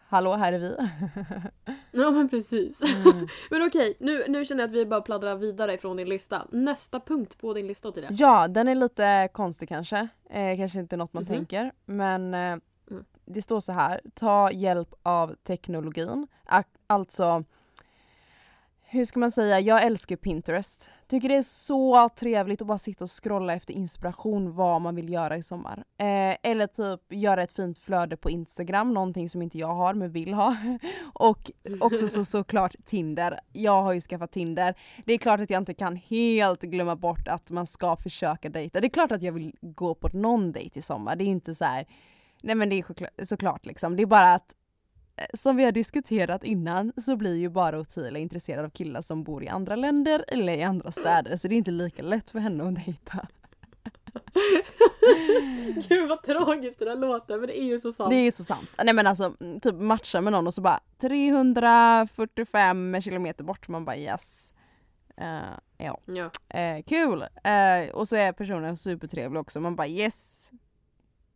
[0.10, 0.76] Hallå här är vi.
[1.92, 2.82] Ja men precis.
[2.82, 3.28] Mm.
[3.52, 6.48] Men okej, nu, nu känner jag att vi bara pladdrar vidare ifrån din lista.
[6.52, 8.10] Nästa punkt på din lista Ottilia.
[8.12, 10.08] Ja, den är lite konstig kanske.
[10.30, 11.34] Eh, kanske inte något man Mhm.
[11.34, 11.72] tänker.
[11.86, 12.58] Men eh,
[12.92, 13.06] Mm.
[13.26, 14.02] det står så här.
[14.14, 16.28] Ta hjälp av teknologin.
[16.88, 17.44] Alltså,
[18.82, 19.60] hur ska man säga?
[19.60, 20.90] Jag älskar Pinterest.
[21.08, 25.10] Tycker det är så trevligt att bara sitta och scrolla efter inspiration vad man vill
[25.10, 25.84] göra i sommar.
[25.98, 30.12] Eh, eller typ göra ett fint flöde på Instagram, någonting som inte jag har men
[30.12, 30.56] vill ha.
[31.14, 33.40] och också så, såklart Tinder.
[33.54, 34.76] Jag har ju skaffat Tinder.
[35.06, 38.80] Det är klart att jag inte kan helt glömma bort att man ska försöka dejta.
[38.80, 41.16] Det är klart att jag vill gå på någon dejt i sommar.
[41.16, 41.86] Det är inte så här.
[42.44, 43.96] nej men det är såklart- liksom.
[43.96, 44.54] Det är bara att
[45.34, 49.44] som vi har diskuterat innan så blir ju bara Ottilia intresserad av killar som bor
[49.44, 52.68] i andra länder eller i andra städer så det är inte lika lätt för henne
[52.68, 53.28] att dejta.
[55.90, 58.10] Gud vad tragiskt det där låter men det är ju så sant.
[58.10, 58.74] Det är ju så sant.
[58.84, 63.86] Nej men alltså mm, typ matcha med någon och så bara 345 kilometer bort man
[63.86, 64.54] bara yes.
[65.18, 65.42] Eh,
[65.78, 66.00] ja.
[66.06, 66.32] Ja.
[66.60, 67.22] Eh, kul!
[67.22, 69.60] Eh, och så är personen supertrevlig också.
[69.60, 70.52] Man bara yes!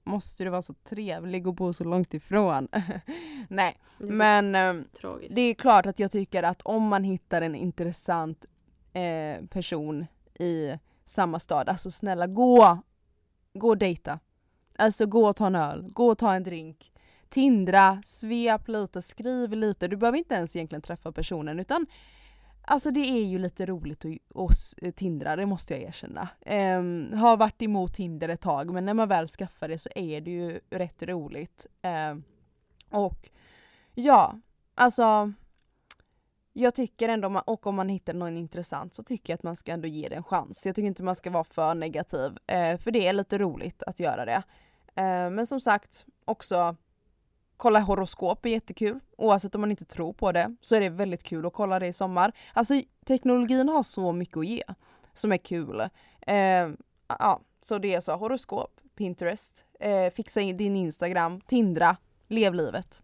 [0.03, 2.67] Måste du vara så trevlig och bo så långt ifrån?
[3.49, 5.35] Nej, Det men ehm, tragiskt.
[5.35, 8.45] det är klart att jag tycker att om man hittar en intressant
[8.93, 10.05] eh, person
[10.39, 12.77] i samma stad, alltså snälla gå!
[13.53, 14.19] Gå och dejta.
[14.77, 16.91] Alltså gå och ta en öl, gå och ta en drink.
[17.29, 19.87] Tindra, svep lite, skriv lite.
[19.87, 21.85] Du behöver inte ens egentligen träffa personen utan
[22.61, 26.29] Alltså det är ju lite roligt att, att eh, tindra, det måste jag erkänna.
[26.45, 30.21] Um, har varit emot Tinder ett tag men när man väl skaffar det så är
[30.21, 31.67] det ju rätt roligt.
[32.11, 32.23] Um,
[32.89, 33.29] och
[33.93, 34.35] ja,
[34.75, 35.33] alltså
[36.53, 39.71] jag tycker ändå, och om man hittar någon intressant så tycker jag att man ska
[39.71, 40.65] ändå ge det en chans.
[40.65, 43.99] Jag tycker inte man ska vara för negativ, eh, för det är lite roligt att
[43.99, 44.43] göra det.
[44.95, 46.75] Ehm, men som sagt, också
[47.61, 48.99] kolla horoskop är jättekul.
[49.17, 51.87] Oavsett om man inte tror på det så är det väldigt kul att kolla det
[51.87, 52.31] i sommar.
[52.53, 52.73] Alltså
[53.05, 54.63] teknologin har så mycket att ge
[55.13, 55.79] som är kul.
[56.27, 56.69] Eh,
[57.07, 61.97] ja, Så det är så horoskop, Pinterest, eh, fixa in din Instagram, Tindra,
[62.27, 63.01] lev livet.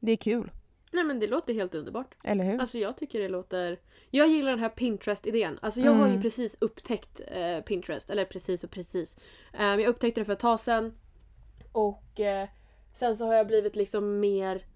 [0.00, 0.50] Det är kul,
[0.92, 2.14] Nej men det låter helt underbart.
[2.24, 2.60] eller hur?
[2.60, 3.78] Alltså jag tycker det låter...
[4.10, 5.58] Jag gillar den här Pinterest-idén.
[5.62, 6.22] Alltså jag har ju Mm.
[6.22, 8.10] precis upptäckt eh, Pinterest.
[8.10, 9.16] Eller precis och precis.
[9.58, 10.94] Eh, jag upptäckte det för ett tag sedan.
[11.72, 12.48] Och eh,
[12.98, 14.66] sen så har jag blivit liksom mer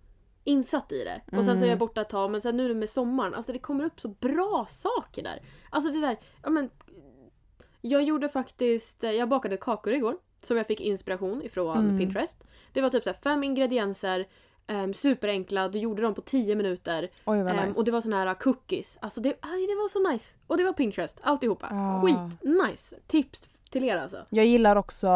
[0.45, 1.37] insatt i det.
[1.39, 1.79] Och sen så är jag Mm.
[1.79, 5.23] borta ett tag men sen nu med sommaren, alltså det kommer upp så bra saker
[5.23, 5.43] där.
[5.71, 6.71] Alltså det där, ja men...
[7.81, 10.17] Jag gjorde faktiskt, eh, jag bakade kakor igår.
[10.43, 11.99] Som jag fick inspiration ifrån Mm.
[11.99, 12.45] Pinterest.
[12.73, 14.29] Det var typ så fem ingredienser,
[14.69, 17.11] um, superenkla, du gjorde dem på 10 minuter.
[17.25, 17.79] Oj Ehm, nice.
[17.81, 18.99] och det var såna här uh, cookies.
[19.01, 20.35] Alltså det, aj, det var så nice.
[20.47, 21.69] Och det var Pinterest, alltihopa.
[21.71, 22.03] Ah.
[22.03, 22.97] Skit nice.
[23.07, 24.25] Tips till er alltså.
[24.31, 25.09] Jag gillar också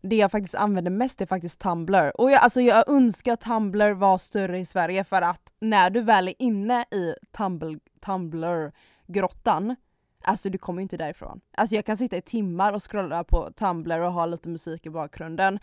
[0.00, 2.20] det jag faktiskt använder mest är faktiskt Tumblr.
[2.20, 6.00] Och jag, alltså jag önskar att Tumblr var större i Sverige för att när du
[6.00, 9.76] väl är inne i Tumblr, Tumblr-grottan,
[10.24, 11.40] alltså du kommer ju inte därifrån.
[11.56, 14.90] Alltså jag kan sitta i timmar och scrolla på Tumblr och ha lite musik i
[14.90, 15.58] bakgrunden.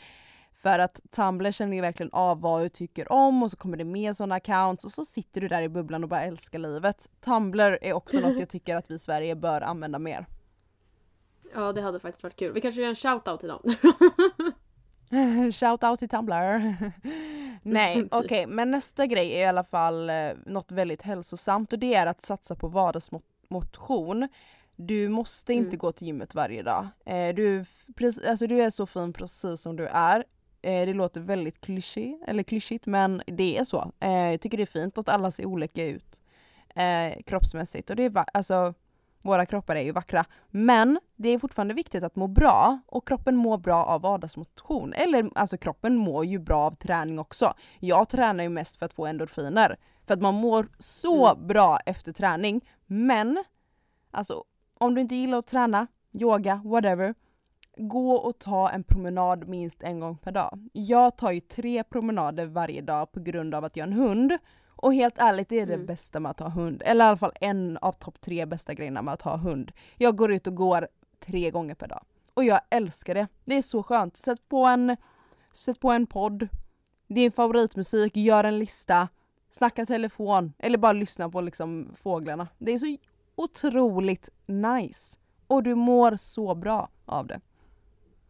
[0.62, 3.84] För att Tumblr känner ju verkligen av vad du tycker om och så kommer det
[3.84, 7.10] med sådana accounts och så sitter du där i bubblan och bara älskar livet.
[7.26, 10.26] Tumblr är också något jag tycker att vi i Sverige bör använda mer.
[11.56, 12.54] Ja, det hade faktiskt varit kul.
[12.54, 13.62] Vi kanske gör en shoutout till dem.
[15.52, 16.76] Shout out till Tumblr.
[17.64, 18.08] Nej, Typ.
[18.14, 22.06] okej, men nästa grej är i alla fall eh, något väldigt hälsosamt och det är
[22.06, 24.28] att satsa på vardagsmotion.
[24.76, 25.78] Du måste inte Mm.
[25.78, 26.88] gå till gymmet varje dag.
[27.06, 27.66] Eh, du,
[28.28, 30.18] alltså du är så fin precis som du är.
[30.62, 33.92] Eh, det låter väldigt klyschigt, eller klyschigt men det är så.
[34.00, 36.20] Jag tycker det är fint att alla ser olika ut
[37.26, 38.74] kroppsmässigt och det är alltså
[39.26, 40.26] våra kroppar är ju vackra.
[40.50, 44.94] Men det är fortfarande viktigt att må bra och kroppen mår bra av vardagsmotion.
[44.94, 47.54] Eller alltså kroppen mår ju bra av träning också.
[47.80, 49.78] Jag tränar ju mest för att få endorfiner.
[50.08, 51.48] För att man mår så Mm.
[51.48, 52.62] bra efter träning.
[52.86, 53.44] Men
[54.12, 54.44] alltså
[54.78, 57.16] om du inte gillar att träna, yoga, whatever.
[57.78, 60.70] Gå och ta en promenad minst en gång per dag.
[60.74, 64.32] Jag tar ju tre promenader varje dag på grund av att jag har en hund.
[64.76, 65.86] Och helt ärligt, det är det Mm.
[65.86, 66.82] bästa med att ha hund.
[66.86, 69.72] Eller i alla fall en av topp tre bästa grejerna med att ha hund.
[69.98, 70.88] Jag går ut och går
[71.20, 72.04] tre gånger per dag.
[72.34, 73.28] Och jag älskar det.
[73.46, 74.18] Det är så skönt.
[74.18, 74.98] Sätt på en,
[75.52, 76.48] sätt på en podd,
[77.08, 79.08] din favoritmusik, gör en lista,
[79.50, 82.48] snacka telefon eller bara lyssna på liksom fåglarna.
[82.58, 82.98] Det är så
[83.36, 85.18] otroligt nice.
[85.48, 87.40] Och du mår så bra av det.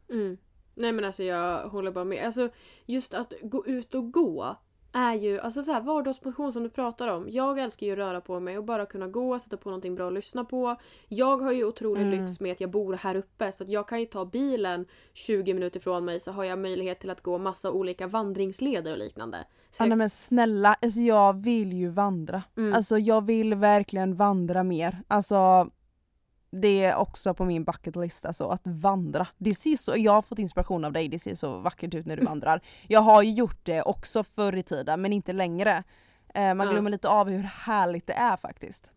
[0.09, 0.37] Mm.
[0.75, 2.25] Nej men alltså jag håller bara med.
[2.25, 2.49] Alltså
[2.85, 4.55] just att gå ut och gå
[4.93, 7.29] är ju, alltså så här vardagsmotion som du pratar om.
[7.29, 10.07] Jag älskar ju att röra på mig och bara kunna gå, sätta på någonting bra
[10.07, 10.75] att lyssna på.
[11.07, 12.21] Jag har ju otrolig Mm.
[12.21, 15.53] lyx med att jag bor här uppe så att jag kan ju ta bilen 20
[15.53, 19.37] minuter ifrån mig så har jag möjlighet till att gå massa olika vandringsleder och liknande.
[19.71, 22.43] Så Anna jag, men snälla, alltså jag vill ju vandra.
[22.57, 25.01] mm, Alltså jag vill verkligen vandra mer.
[25.07, 25.69] Alltså
[26.61, 29.27] det är också på min bucketlist, alltså att vandra.
[29.37, 32.17] Det ser så, jag har fått inspiration av dig, det ser så vackert ut när
[32.17, 32.61] du vandrar.
[32.87, 35.83] Jag har ju gjort det också förr i tiden men inte längre.
[36.33, 38.91] Eh, man glömmer lite av hur härligt det är faktiskt.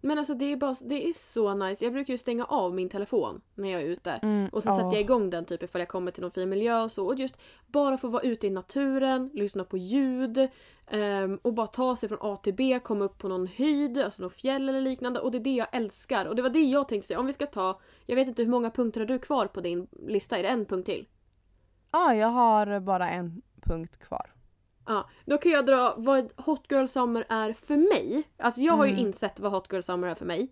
[0.00, 1.84] Men alltså det är, bara, det är så nice.
[1.84, 4.10] Jag brukar ju stänga av min telefon när jag är ute.
[4.10, 4.78] Mm, Och sen ja.
[4.78, 7.06] sätter jag igång den typ ifall jag kommer till någon fin miljö och så.
[7.06, 10.48] Och just bara få vara ute i naturen, lyssna på ljud
[10.86, 14.22] ehm, och bara ta sig från A till B, komma upp på någon höjd, alltså
[14.22, 15.20] någon fjäll eller liknande.
[15.20, 16.26] Och det är det jag älskar.
[16.26, 17.20] Och det var det jag tänkte säga.
[17.20, 19.86] Om vi ska ta, jag vet inte hur många punkter har du kvar på din
[20.06, 20.38] lista?
[20.38, 21.08] Är det en punkt till?
[21.92, 24.32] Ja, jag har bara en punkt kvar.
[24.90, 28.22] Ja, då kan jag dra vad Hot Girl Summer är för mig.
[28.38, 29.06] Alltså jag har ju Mm.
[29.06, 30.48] insett vad Hot Girl Summer är för mig.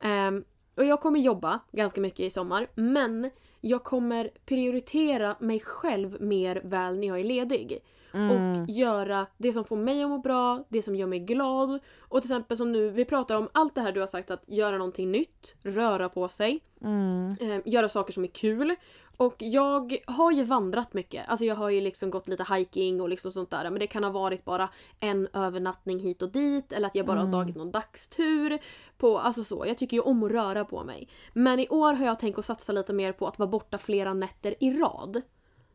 [0.00, 0.44] Ehm,
[0.76, 6.60] och jag kommer jobba ganska mycket i sommar, men jag kommer prioritera mig själv mer
[6.64, 7.78] väl när jag är ledig.
[8.14, 8.30] Mm.
[8.62, 11.78] Och göra det som får mig att må bra, det som gör mig glad.
[11.98, 14.42] Och till exempel som nu, vi pratar om allt det här du har sagt att
[14.46, 17.28] göra någonting nytt, röra på sig, Mm.
[17.40, 18.74] eh, göra saker som är kul.
[19.16, 21.28] Och jag har ju vandrat mycket.
[21.28, 23.70] Alltså jag har ju liksom gått lite hiking och liksom sånt där.
[23.70, 24.68] Men det kan ha varit bara
[25.00, 26.72] en övernattning hit och dit.
[26.72, 27.32] Eller att jag bara Mm.
[27.32, 28.58] har tagit någon dagstur.
[28.98, 29.64] På, alltså så.
[29.66, 31.08] Jag tycker ju om att röra på mig.
[31.32, 34.14] Men i år har jag tänkt att satsa lite mer på att vara borta flera
[34.14, 35.22] nätter i rad.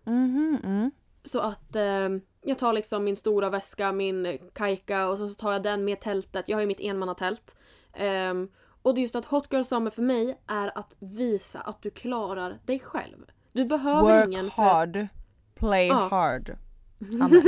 [0.04, 0.91] Mhm, mm.
[1.23, 2.10] Så att eh,
[2.41, 6.49] jag tar liksom min stora väska, min kajka och så tar jag den med tältet.
[6.49, 7.56] Jag har ju mitt enmannatält.
[7.93, 8.49] Ehm,
[8.81, 11.89] och det är just att Hot Girl Summer för mig är att visa att du
[11.89, 13.17] klarar dig själv.
[13.51, 15.07] Du behöver ingen Work för att- hard,
[15.55, 16.07] play Ja.
[16.11, 16.57] hard.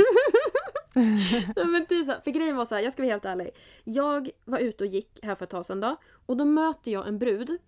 [1.56, 3.50] Nej, men typ så här, för grejen var så här, jag ska vara helt ärlig.
[3.84, 7.08] Jag var ute och gick här för ett tag sedan då, och då möter jag
[7.08, 7.58] en brud.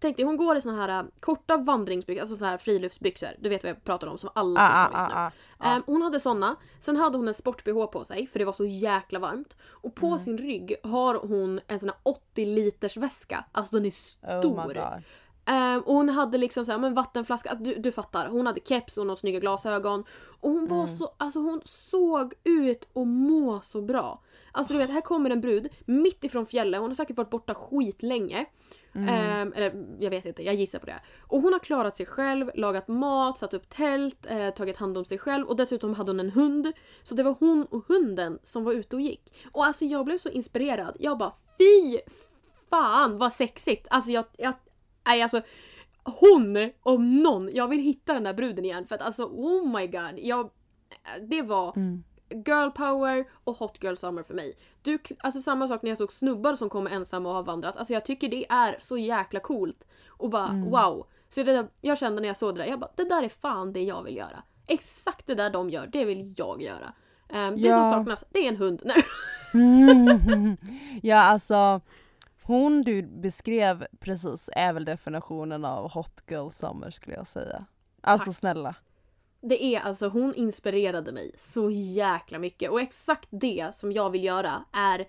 [0.00, 3.28] Tänkte hon går i såna här äh, korta vandringsbyxor, alltså såna här friluftsbyxor.
[3.38, 5.14] Du vet vad jag pratar om, som alla Ah, ah, nu.
[5.14, 5.66] ah, ah.
[5.76, 6.56] Ehm, hon hade såna.
[6.80, 9.56] Sen hade hon en sport-bh på sig för det var så jäkla varmt.
[9.64, 10.18] Och på Mm.
[10.18, 13.44] sin rygg har hon en sån här 80 liters väska.
[13.52, 14.64] Alltså den är Oh stor.
[14.66, 14.76] god.
[15.48, 18.28] Ehm, och hon hade liksom så här, men vattenflaska, alltså, du, du fattar.
[18.28, 20.04] Hon hade keps och några snygga glasögon.
[20.40, 20.88] Och hon var Mm.
[20.88, 24.22] så, alltså hon såg ut och må så bra.
[24.52, 27.54] Alltså du vet, här kommer en brud mitt ifrån fjällen, hon har säkert varit borta
[27.54, 28.46] skitlänge.
[28.96, 29.08] Mm.
[29.08, 31.00] Ehm, eller jag vet inte, jag gissar på det.
[31.20, 35.04] Och hon har klarat sig själv, lagat mat, satt upp tält, eh, tagit hand om
[35.04, 36.72] sig själv och dessutom hade hon en hund.
[37.02, 39.34] Så det var hon och hunden som var ute och gick.
[39.52, 40.96] Och alltså jag blev så inspirerad.
[41.00, 41.98] Jag bara fy
[42.70, 43.86] fan vad sexigt!
[43.90, 44.54] Alltså jag, jag
[45.06, 45.40] nej alltså
[46.04, 49.86] hon om någon, jag vill hitta den där bruden igen för att alltså oh my
[49.86, 50.18] god.
[50.18, 50.50] Jag,
[51.28, 52.04] det var Mm.
[52.30, 54.56] Girl power och hot girl summer för mig.
[54.82, 57.76] Du, alltså samma sak när jag såg snubbar som kommer ensamma och har vandrat.
[57.76, 59.84] Alltså jag tycker det är så jäkla coolt.
[60.08, 60.70] Och bara Mm.
[60.70, 61.06] wow.
[61.28, 63.28] Så det där, jag kände när jag såg det där, jag bara det där är
[63.28, 64.42] fan det jag vill göra.
[64.66, 66.92] Exakt det där de gör, det vill jag göra.
[67.28, 67.76] Ehm, det Ja.
[67.92, 68.82] som saknas, det är en hund.
[68.84, 69.04] Nej.
[69.54, 70.56] Mm.
[71.02, 71.80] ja alltså
[72.42, 77.64] hon du beskrev precis är väl definitionen av hot girl summer skulle jag säga.
[78.00, 78.36] Alltså Tack.
[78.36, 78.74] snälla.
[79.48, 82.70] Det är alltså, hon inspirerade mig så jäkla mycket.
[82.70, 85.08] Och exakt det som jag vill göra är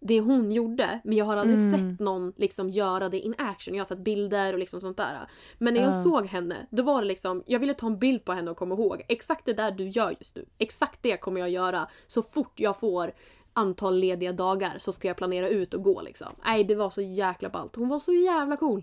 [0.00, 1.00] det hon gjorde.
[1.04, 1.72] Men jag har aldrig Mm.
[1.92, 3.74] sett någon liksom göra det in action.
[3.74, 5.18] Jag har sett bilder och liksom sånt där.
[5.58, 6.02] Men när jag Ja.
[6.02, 8.74] såg henne, då var det liksom, jag ville ta en bild på henne och komma
[8.74, 9.02] ihåg.
[9.08, 10.44] Exakt det där du gör just nu.
[10.58, 13.12] Exakt det kommer jag göra så fort jag får
[13.52, 16.28] antal lediga dagar så ska jag planera ut och gå liksom.
[16.44, 17.76] Nej det var så jäkla ballt.
[17.76, 18.82] Hon var så jävla cool.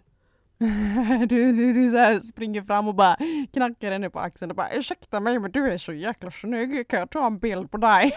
[1.27, 3.17] du, du, du så här springer fram och bara
[3.53, 6.99] knackar henne på axeln och bara ursäkta mig men du är så jäkla snygg, kan
[6.99, 8.13] jag ta en bild på dig?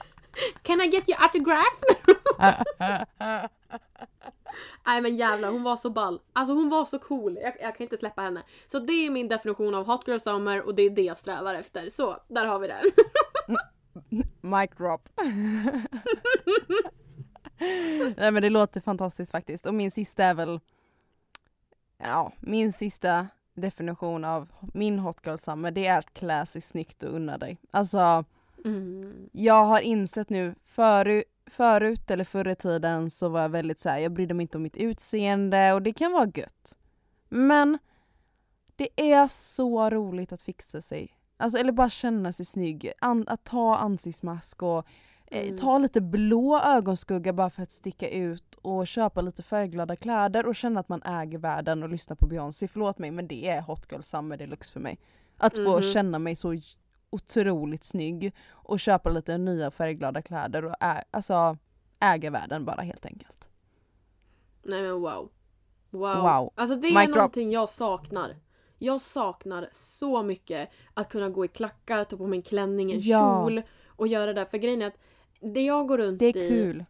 [0.62, 1.76] Can I get your autograph?
[4.86, 6.20] Nej men jävlar, hon var så ball.
[6.32, 7.38] Alltså hon var så cool.
[7.42, 8.42] Jag, jag kan inte släppa henne.
[8.66, 11.54] Så det är min definition av Hot Girl Summer och det är det jag strävar
[11.54, 11.90] efter.
[11.90, 12.82] Så, där har vi det.
[14.40, 15.08] Mic drop.
[18.16, 20.60] Nej men det låter fantastiskt faktiskt och min sista är väl
[21.98, 27.02] Ja, min sista definition av min hot girl summer det är att klä sig snyggt
[27.02, 27.58] och unna dig.
[27.70, 28.24] Alltså
[28.64, 29.28] Mm.
[29.32, 33.88] jag har insett nu förut, förut eller förr i tiden så var jag väldigt så
[33.88, 36.78] här, jag brydde mig inte om mitt utseende och det kan vara gött.
[37.28, 37.78] Men
[38.76, 41.16] det är så roligt att fixa sig.
[41.36, 42.92] Alltså eller bara känna sig snygg.
[42.98, 44.86] An, att ta ansiktsmask och
[45.30, 45.56] Mm.
[45.56, 50.54] ta lite blå ögonskugga bara för att sticka ut och köpa lite färgglada kläder och
[50.54, 52.68] känna att man äger världen och lyssna på Beyoncé.
[52.68, 54.98] Förlåt mig men det är hot girl summer deluxe för mig.
[55.36, 55.82] Att få Mhm.
[55.82, 56.54] känna mig så
[57.10, 61.56] otroligt snygg och köpa lite nya färgglada kläder och ä- alltså
[62.00, 63.48] äga världen bara helt enkelt.
[64.62, 65.30] Nej men wow.
[65.90, 66.16] Wow.
[66.16, 66.52] Wow.
[66.54, 67.16] Alltså det Mic är drop.
[67.16, 68.36] någonting jag saknar.
[68.78, 73.00] Jag saknar så mycket att kunna gå i klackar, ta på mig en klänning, en
[73.00, 73.44] Ja.
[73.44, 74.44] kjol och göra det där.
[74.44, 74.98] För grejen är att
[75.40, 76.84] det jag går runt Det är i kul.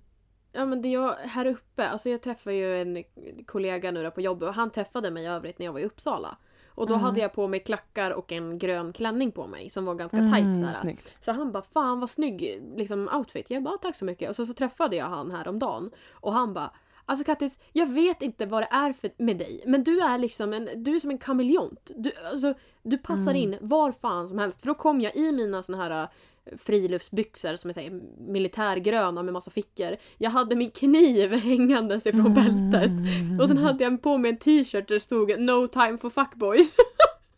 [0.52, 3.04] Ja men det jag, här uppe, alltså jag träffar ju en
[3.46, 6.36] kollega nu på jobbet och han träffade mig i övrigt när jag var i Uppsala.
[6.68, 7.04] Och då Mm.
[7.04, 10.32] hade jag på mig klackar och en grön klänning på mig som var ganska tight
[10.44, 10.72] Mm, såhär.
[10.72, 11.16] snyggt.
[11.20, 13.50] Så han bara fan vad snygg liksom, outfit.
[13.50, 14.30] Jag bara tack så mycket.
[14.30, 16.70] Och så, så träffade jag han häromdagen och han bara
[17.08, 20.52] Alltså Kattis, jag vet inte vad det är för, med dig men du är liksom
[20.52, 21.90] en, du är som en kameleont.
[21.96, 23.36] Du, alltså, du passar Mm.
[23.36, 24.60] in var fan som helst.
[24.60, 26.08] För då kom jag i mina såna här
[26.56, 29.96] friluftsbyxor som är säger, militärgröna med massa fickor.
[30.18, 32.90] Jag hade min kniv hängandes ifrån bältet.
[32.90, 33.40] Mm.
[33.40, 36.76] Och sen hade jag på mig en t-shirt där det stod No time for fuckboys.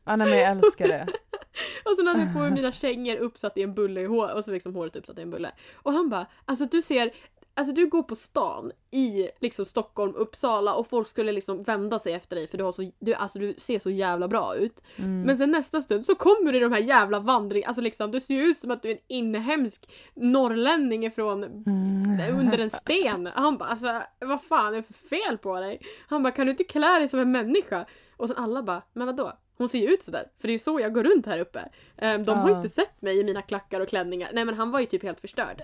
[0.05, 1.07] Ja, nej, men jag älskar det.
[1.85, 4.45] Och sen hade jag på mig mina kängor uppsatt i en bulle i hår och
[4.45, 5.51] så liksom håret uppsatt i en bulle.
[5.75, 7.11] Och han bara, alltså du ser,
[7.59, 12.13] alltså du går på stan i liksom Stockholm, Uppsala och folk skulle liksom vända sig
[12.13, 14.83] efter dig för du, har så, du, alltså, du ser så jävla bra ut.
[14.97, 15.23] Mm.
[15.23, 18.21] Men sen nästa stund så kommer du i de här jävla vandring, alltså liksom du
[18.21, 22.39] ser ju ut som att du är en inhemsk norrlänning från Mm.
[22.41, 23.27] under en sten.
[23.35, 25.81] Han bara alltså vad fan är det för fel på dig?
[26.09, 27.87] Han bara kan du inte klä dig som en människa?
[28.17, 29.33] Och sen alla bara men vadå?
[29.59, 30.31] Hon ser ju ut sådär.
[30.41, 31.69] För det är ju så jag går runt här uppe.
[31.97, 34.31] Ehm, de har inte sett mig i mina klackar och klänningar.
[34.33, 35.63] Nej men han var ju typ helt förstörd.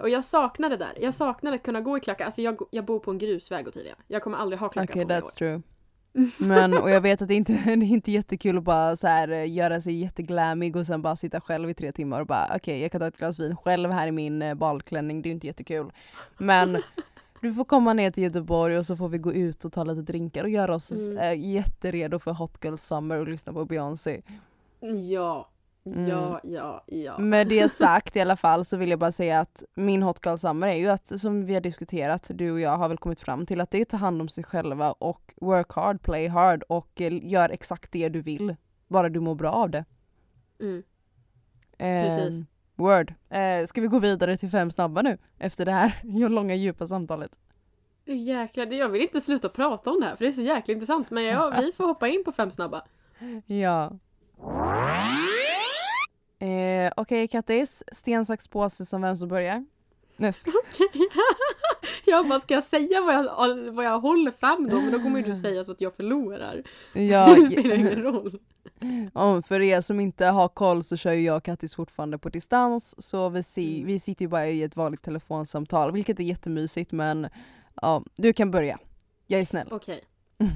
[0.00, 0.98] Och jag saknar det där.
[1.00, 2.24] Jag saknar att kunna gå i klackar.
[2.24, 3.96] Alltså jag, jag bor på en grusväg och tidigare.
[4.08, 5.30] Jag kommer aldrig ha klackar Okej, på mig that's år.
[5.30, 5.62] true.
[6.38, 9.28] Men, och jag vet att det inte det är inte jättekul att bara så här,
[9.28, 12.80] eh, göra sig jätteglammig och sen bara sitta själv i tre timmar och bara okej
[12.82, 15.34] jag kan ta ett glas vin själv här i min eh, balklänning, det är ju
[15.34, 15.92] inte jättekul.
[16.38, 16.82] Men
[17.40, 20.02] du får komma ner till Göteborg och så får vi gå ut och ta lite
[20.02, 21.18] drinkar och göra oss Mm.
[21.18, 24.22] eh, jätteredo för Hot Girl Summer och lyssna på Beyoncé.
[25.10, 25.48] Ja.
[25.86, 26.08] Mm.
[26.08, 27.18] Ja, ja, ja.
[27.18, 30.36] Med det sagt i alla fall så vill jag bara säga att min Hot Girl
[30.36, 33.46] Summer är ju att, som vi har diskuterat, du och jag har väl kommit fram
[33.46, 37.00] till att det är ta hand om sig själva och work hard, play hard och
[37.00, 38.56] eh, gör exakt det du vill.
[38.88, 39.84] Bara du mår bra av det.
[40.60, 40.82] Mm.
[41.78, 42.44] Eh, Precis.
[42.74, 43.14] Word.
[43.28, 45.18] Eh, ska vi gå vidare till fem snabba nu?
[45.38, 47.30] Efter det här långa djupa samtalet.
[48.04, 51.10] Jäklar, jag vill inte sluta prata om det här för det är så jäkla intressant.
[51.10, 52.82] Men ja, vi får hoppa in på fem snabba.
[53.46, 53.92] Ja.
[56.44, 59.64] Eh, Okej Kattis, sten, sax, påse som vem som börjar?
[60.16, 60.50] Nästa.
[62.06, 64.80] jag bara, ska jag säga vad jag, vad jag håller fram då?
[64.80, 66.62] Men då kommer ju du säga så att jag förlorar.
[66.92, 68.38] Ja, det spelar ingen roll.
[69.12, 72.28] Om för er som inte har koll så kör ju jag och Kattis fortfarande på
[72.28, 73.86] distans så vi, ser, Mm.
[73.86, 77.28] vi sitter ju bara i ett vanligt telefonsamtal vilket är jättemysigt men
[77.82, 78.78] ja, du kan börja.
[79.26, 79.68] Jag är snäll.
[79.70, 80.04] Okej,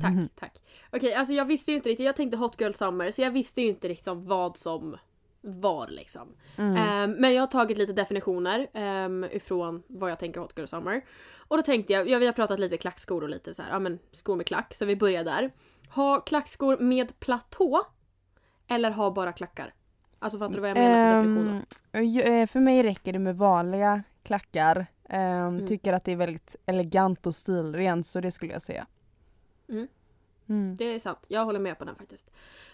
[0.02, 0.52] tack, tack.
[0.92, 3.60] Okej, alltså jag visste ju inte riktigt, jag tänkte Hot Girl Summer så jag visste
[3.62, 4.96] ju inte riktigt vad som
[5.40, 6.28] var liksom.
[6.56, 6.76] Mm.
[6.76, 8.66] Ehm, men jag har tagit lite definitioner
[9.04, 11.04] um, ifrån vad jag tänker Hot Girl Summer.
[11.36, 13.78] Och då tänkte jag, ja, vi har pratat lite klackskor och lite så här, ja
[13.78, 15.50] men skor med klack, så vi börjar där.
[15.94, 17.86] Ha klackskor med platå
[18.68, 19.74] eller ha bara klackar?
[20.18, 21.62] Alltså fattar du vad jag menar för definition?
[21.92, 21.98] då?
[21.98, 24.86] Ehm, ju- eh, för mig räcker det med vanliga klackar.
[25.08, 25.66] Ehm, Mm.
[25.66, 28.86] Tycker att det är väldigt elegant och stilrent så det skulle jag säga.
[29.68, 29.88] Mm.
[30.48, 30.76] Mm.
[30.76, 32.30] Det är sant, jag håller med på den faktiskt.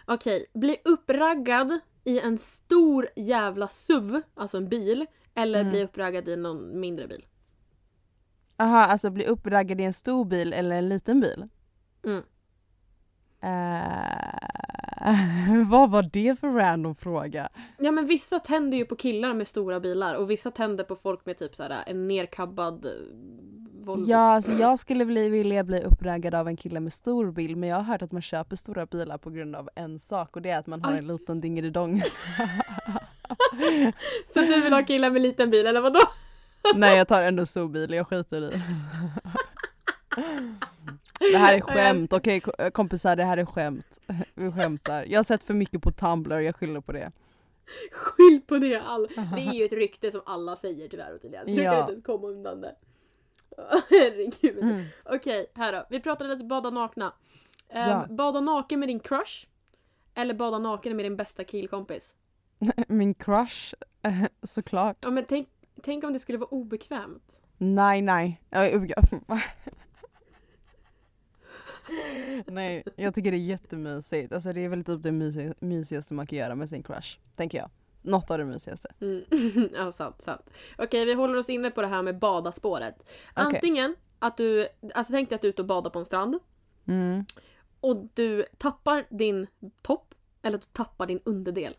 [0.06, 5.70] Okej, bli uppraggad i en stor jävla SUV, alltså en bil, eller Mm.
[5.70, 7.26] bli uppraggad i någon mindre bil.
[8.56, 11.48] Aha, alltså bli uppraggad i en stor bil eller en liten bil?
[12.04, 12.22] Mm.
[13.44, 15.04] Eh,
[15.70, 17.48] vad var det för random fråga?
[17.78, 21.26] Ja men vissa tänder ju på killar med stora bilar och vissa tänder på folk
[21.26, 22.90] med typ såhär en nerkabbad eh,
[23.84, 24.04] Volvo.
[24.06, 27.68] Ja, alltså jag skulle bli, vilja bli uppraggad av en kille med stor bil men
[27.68, 30.50] jag har hört att man köper stora bilar på grund av en sak och det
[30.50, 31.02] är att man har en Aj.
[31.02, 32.02] liten dingelidong.
[34.34, 36.00] Så du vill ha killar med liten bil eller vadå?
[36.74, 38.60] Nej jag tar ändå stor bil, jag skiter i.
[41.20, 43.86] Det här är skämt, okej ko- kompisar det här är skämt.
[44.34, 45.04] Vi skämtar.
[45.04, 47.12] Jag har sett för mycket på Tumblr, jag skyller på det.
[47.92, 49.06] Skyll på det all.
[49.36, 51.40] Det är ju ett rykte som alla säger tyvärr Ottilia.
[51.40, 51.90] Så du kan Ja.
[51.90, 52.74] inte komma undan det.
[53.90, 54.58] Herregud.
[54.64, 54.84] Mm.
[55.04, 55.86] Okej, här då.
[55.90, 57.12] Vi pratade lite bada nakna.
[57.68, 58.06] Ehm, Ja.
[58.10, 59.46] Bada naken med din crush.
[60.14, 62.14] Eller bada naken med din bästa killkompis.
[62.88, 64.12] Min crush, eh,
[64.42, 64.96] såklart.
[65.00, 65.48] Ja men tänk,
[65.82, 67.22] tänk om det skulle vara obekvämt.
[67.58, 68.40] Nej nej.
[72.46, 74.32] Nej, jag tycker det är jättemysigt.
[74.32, 77.18] Alltså det är väl typ det mysi- mysigaste man kan göra med sin crush.
[77.36, 77.70] Tänker jag.
[78.02, 78.88] Något av det mysigaste.
[79.00, 79.24] Mm.
[79.74, 80.50] ja, sant, sant.
[80.78, 83.10] Okej, vi håller oss inne på det här med badaspåret.
[83.34, 86.38] Antingen att du, alltså tänk dig att du är ute och badar på en strand
[86.86, 87.24] Mm.
[87.80, 89.46] och du tappar din
[89.82, 91.76] topp eller att du tappar din underdel.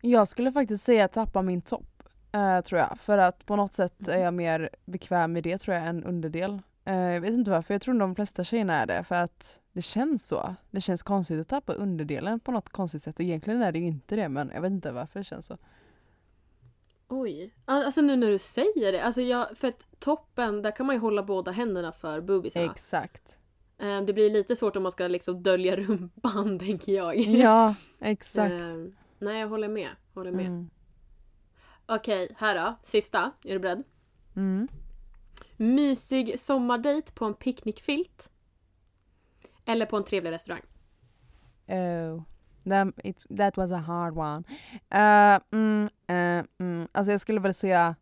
[0.00, 2.02] Jag skulle faktiskt säga tappa min topp.
[2.32, 2.98] eh, tror jag.
[2.98, 6.62] För att på något sätt är jag mer bekväm med det tror jag än underdel.
[6.88, 9.04] Eh, jag vet inte varför, jag tror de flesta tjejerna är det.
[9.04, 10.54] För att det känns så.
[10.70, 13.14] Det känns konstigt att tappa underdelen på något konstigt sätt.
[13.18, 15.58] Och egentligen är det ju inte det men jag vet inte varför det känns så.
[17.08, 17.54] Oj.
[17.64, 19.00] Alltså nu när du säger det.
[19.04, 22.70] Alltså jag, för att toppen, där kan man ju hålla båda händerna för boobiesarna.
[22.72, 23.38] Exakt.
[23.78, 27.16] Eh, Det blir lite svårt om man ska liksom dölja rumpan tänker jag.
[27.18, 28.52] Ja, exakt.
[28.52, 28.76] Eh,
[29.18, 29.88] nej, jag håller med.
[30.14, 30.46] Håller med.
[30.46, 30.70] Mm.
[31.86, 32.74] Okej, här då.
[32.84, 33.32] Sista.
[33.44, 33.82] Är du beredd?
[34.36, 34.68] Mm.
[35.60, 38.30] Mysig sommardejt på en picknickfilt.
[39.64, 40.62] Eller på en trevlig restaurang.
[41.66, 42.22] Oh.
[42.68, 44.44] That, it, that was a hard one.
[44.94, 46.88] Uh, mm, uh, mm.
[46.92, 47.94] Alltså jag skulle väl säga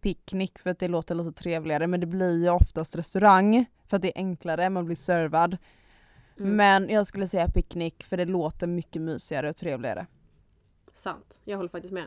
[0.00, 4.02] picknick för att det låter lite trevligare men det blir ju oftast restaurang för att
[4.02, 5.58] det är enklare, man blir servad.
[6.38, 6.56] Mm.
[6.56, 10.06] Men jag skulle säga picknick för det låter mycket mysigare och trevligare.
[10.92, 11.40] Sant.
[11.44, 12.06] Jag håller faktiskt med.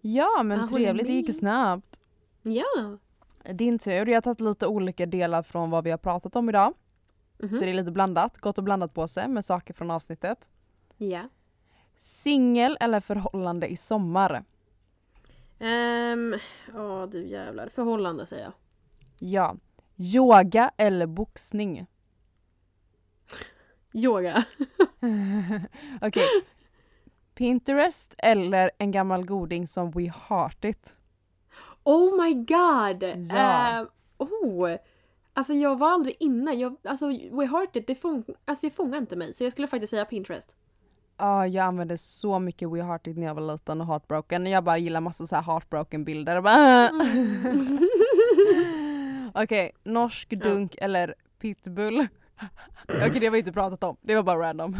[0.00, 2.00] Ja men Jag trevligt, det gick ju snabbt.
[2.42, 2.98] Ja.
[3.44, 6.74] Din tur, jag har tagit lite olika delar från vad vi har pratat om idag.
[7.38, 7.54] Mhm.
[7.54, 10.48] Så det är lite blandat, gott och blandat på sig med saker från avsnittet.
[10.96, 11.28] Ja.
[11.98, 14.44] Singel eller förhållande i sommar?
[15.58, 16.36] Ehm,
[16.74, 17.68] Ja, du jävlar.
[17.68, 18.52] Förhållande säger jag.
[19.18, 19.56] Ja.
[19.96, 21.86] Yoga eller boxning?
[23.92, 24.44] Yoga.
[26.00, 26.26] Okej.
[27.34, 30.96] Pinterest eller en gammal goding som We Heart It?
[31.84, 33.02] Oh my god!
[33.30, 33.80] Ja.
[33.80, 33.86] Ehm,
[34.18, 34.76] oh!
[35.32, 36.54] Alltså jag var aldrig inne.
[36.54, 39.34] Jag, alltså We Heart It, det, fång, alltså, det fångar inte mig.
[39.34, 40.54] Så jag skulle faktiskt säga Pinterest.
[41.16, 44.46] Ja, jag använde så mycket We Heart It när jag var liten och heartbroken.
[44.46, 46.42] Jag bara gillar massa så här heartbroken bilder.
[49.20, 49.32] Mm.
[49.34, 51.98] Okej, norsk dunk eller pitbull?
[52.88, 53.96] Okej, det har vi inte pratat om.
[54.00, 54.76] Det var bara random.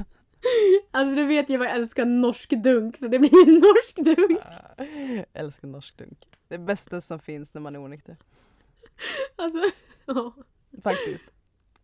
[0.90, 4.38] Alltså du vet ju vad jag älskar norsk dunk så det blir norsk dunk.
[5.32, 6.18] Älskar norsk dunk.
[6.50, 8.16] Det bästa som finns när man är onykter.
[9.36, 9.58] Alltså,
[10.06, 10.34] ja.
[10.82, 11.24] Faktiskt.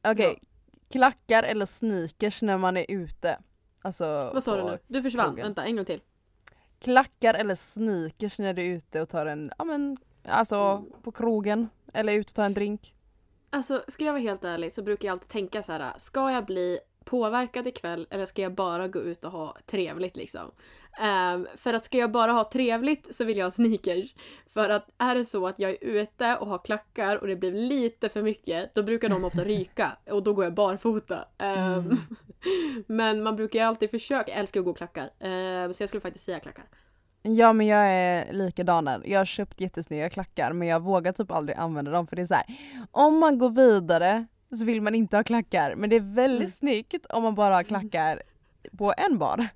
[0.05, 0.41] Okej,
[0.89, 3.39] klackar eller sneakers när man är ute?
[3.83, 4.79] Alltså, Vad sa du nu?
[4.87, 5.27] Du försvann.
[5.27, 5.45] krogen.
[5.45, 6.01] Vänta, en gång till.
[6.79, 11.69] Klackar eller sneakers när du är ute och tar en, ja men, alltså på krogen
[11.93, 12.95] Eller ut och ta en drink?
[13.51, 15.93] Alltså, ska jag vara helt ärlig så brukar jag alltid tänka så här.
[15.99, 20.51] Ska jag bli påverkad ikväll eller ska jag bara gå ut och ha trevligt liksom?
[20.99, 24.15] Ehm, för att ska jag bara ha trevligt så vill jag ha sneakers.
[24.55, 27.53] För att är det så att jag är ute och har klackar och det blir
[27.53, 31.25] lite för mycket, då brukar de ofta ryka och då går jag barfota.
[31.39, 31.97] Ehm, Mm.
[32.87, 35.11] men man brukar ju alltid försöka, jag älskar att gå klackar.
[35.21, 36.65] Ehm, så jag skulle faktiskt säga klackar.
[37.23, 39.03] Ja men jag är likadan där.
[39.05, 42.27] Jag har köpt jättesnygga klackar men jag vågar typ aldrig använda dem för det är
[42.27, 42.45] så här.
[42.91, 44.27] om man går vidare
[44.59, 46.51] så vill man inte ha klackar men det är väldigt Mm.
[46.51, 48.23] snyggt om man bara har klackar
[48.79, 49.49] på en bar.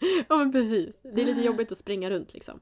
[0.28, 1.02] Ja men precis.
[1.14, 2.60] Det är lite jobbigt att springa runt liksom.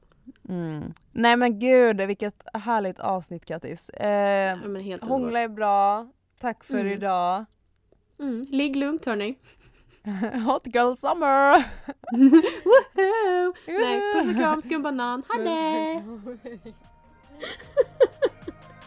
[0.49, 0.93] Mm.
[1.11, 3.89] Nej men gud vilket härligt avsnitt Kattis.
[3.89, 6.07] Eh, Ja, hångla är bra,
[6.39, 6.87] tack för Mm.
[6.93, 7.45] idag.
[8.19, 8.41] Mm.
[8.49, 9.37] Ligg lugnt hörni.
[10.45, 11.65] Hot girl summer!
[12.65, 13.53] Woho!
[13.67, 15.23] Nej, puss och kram, skumbanan.
[15.37, 16.03] Det!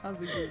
[0.02, 0.50] alltså gud.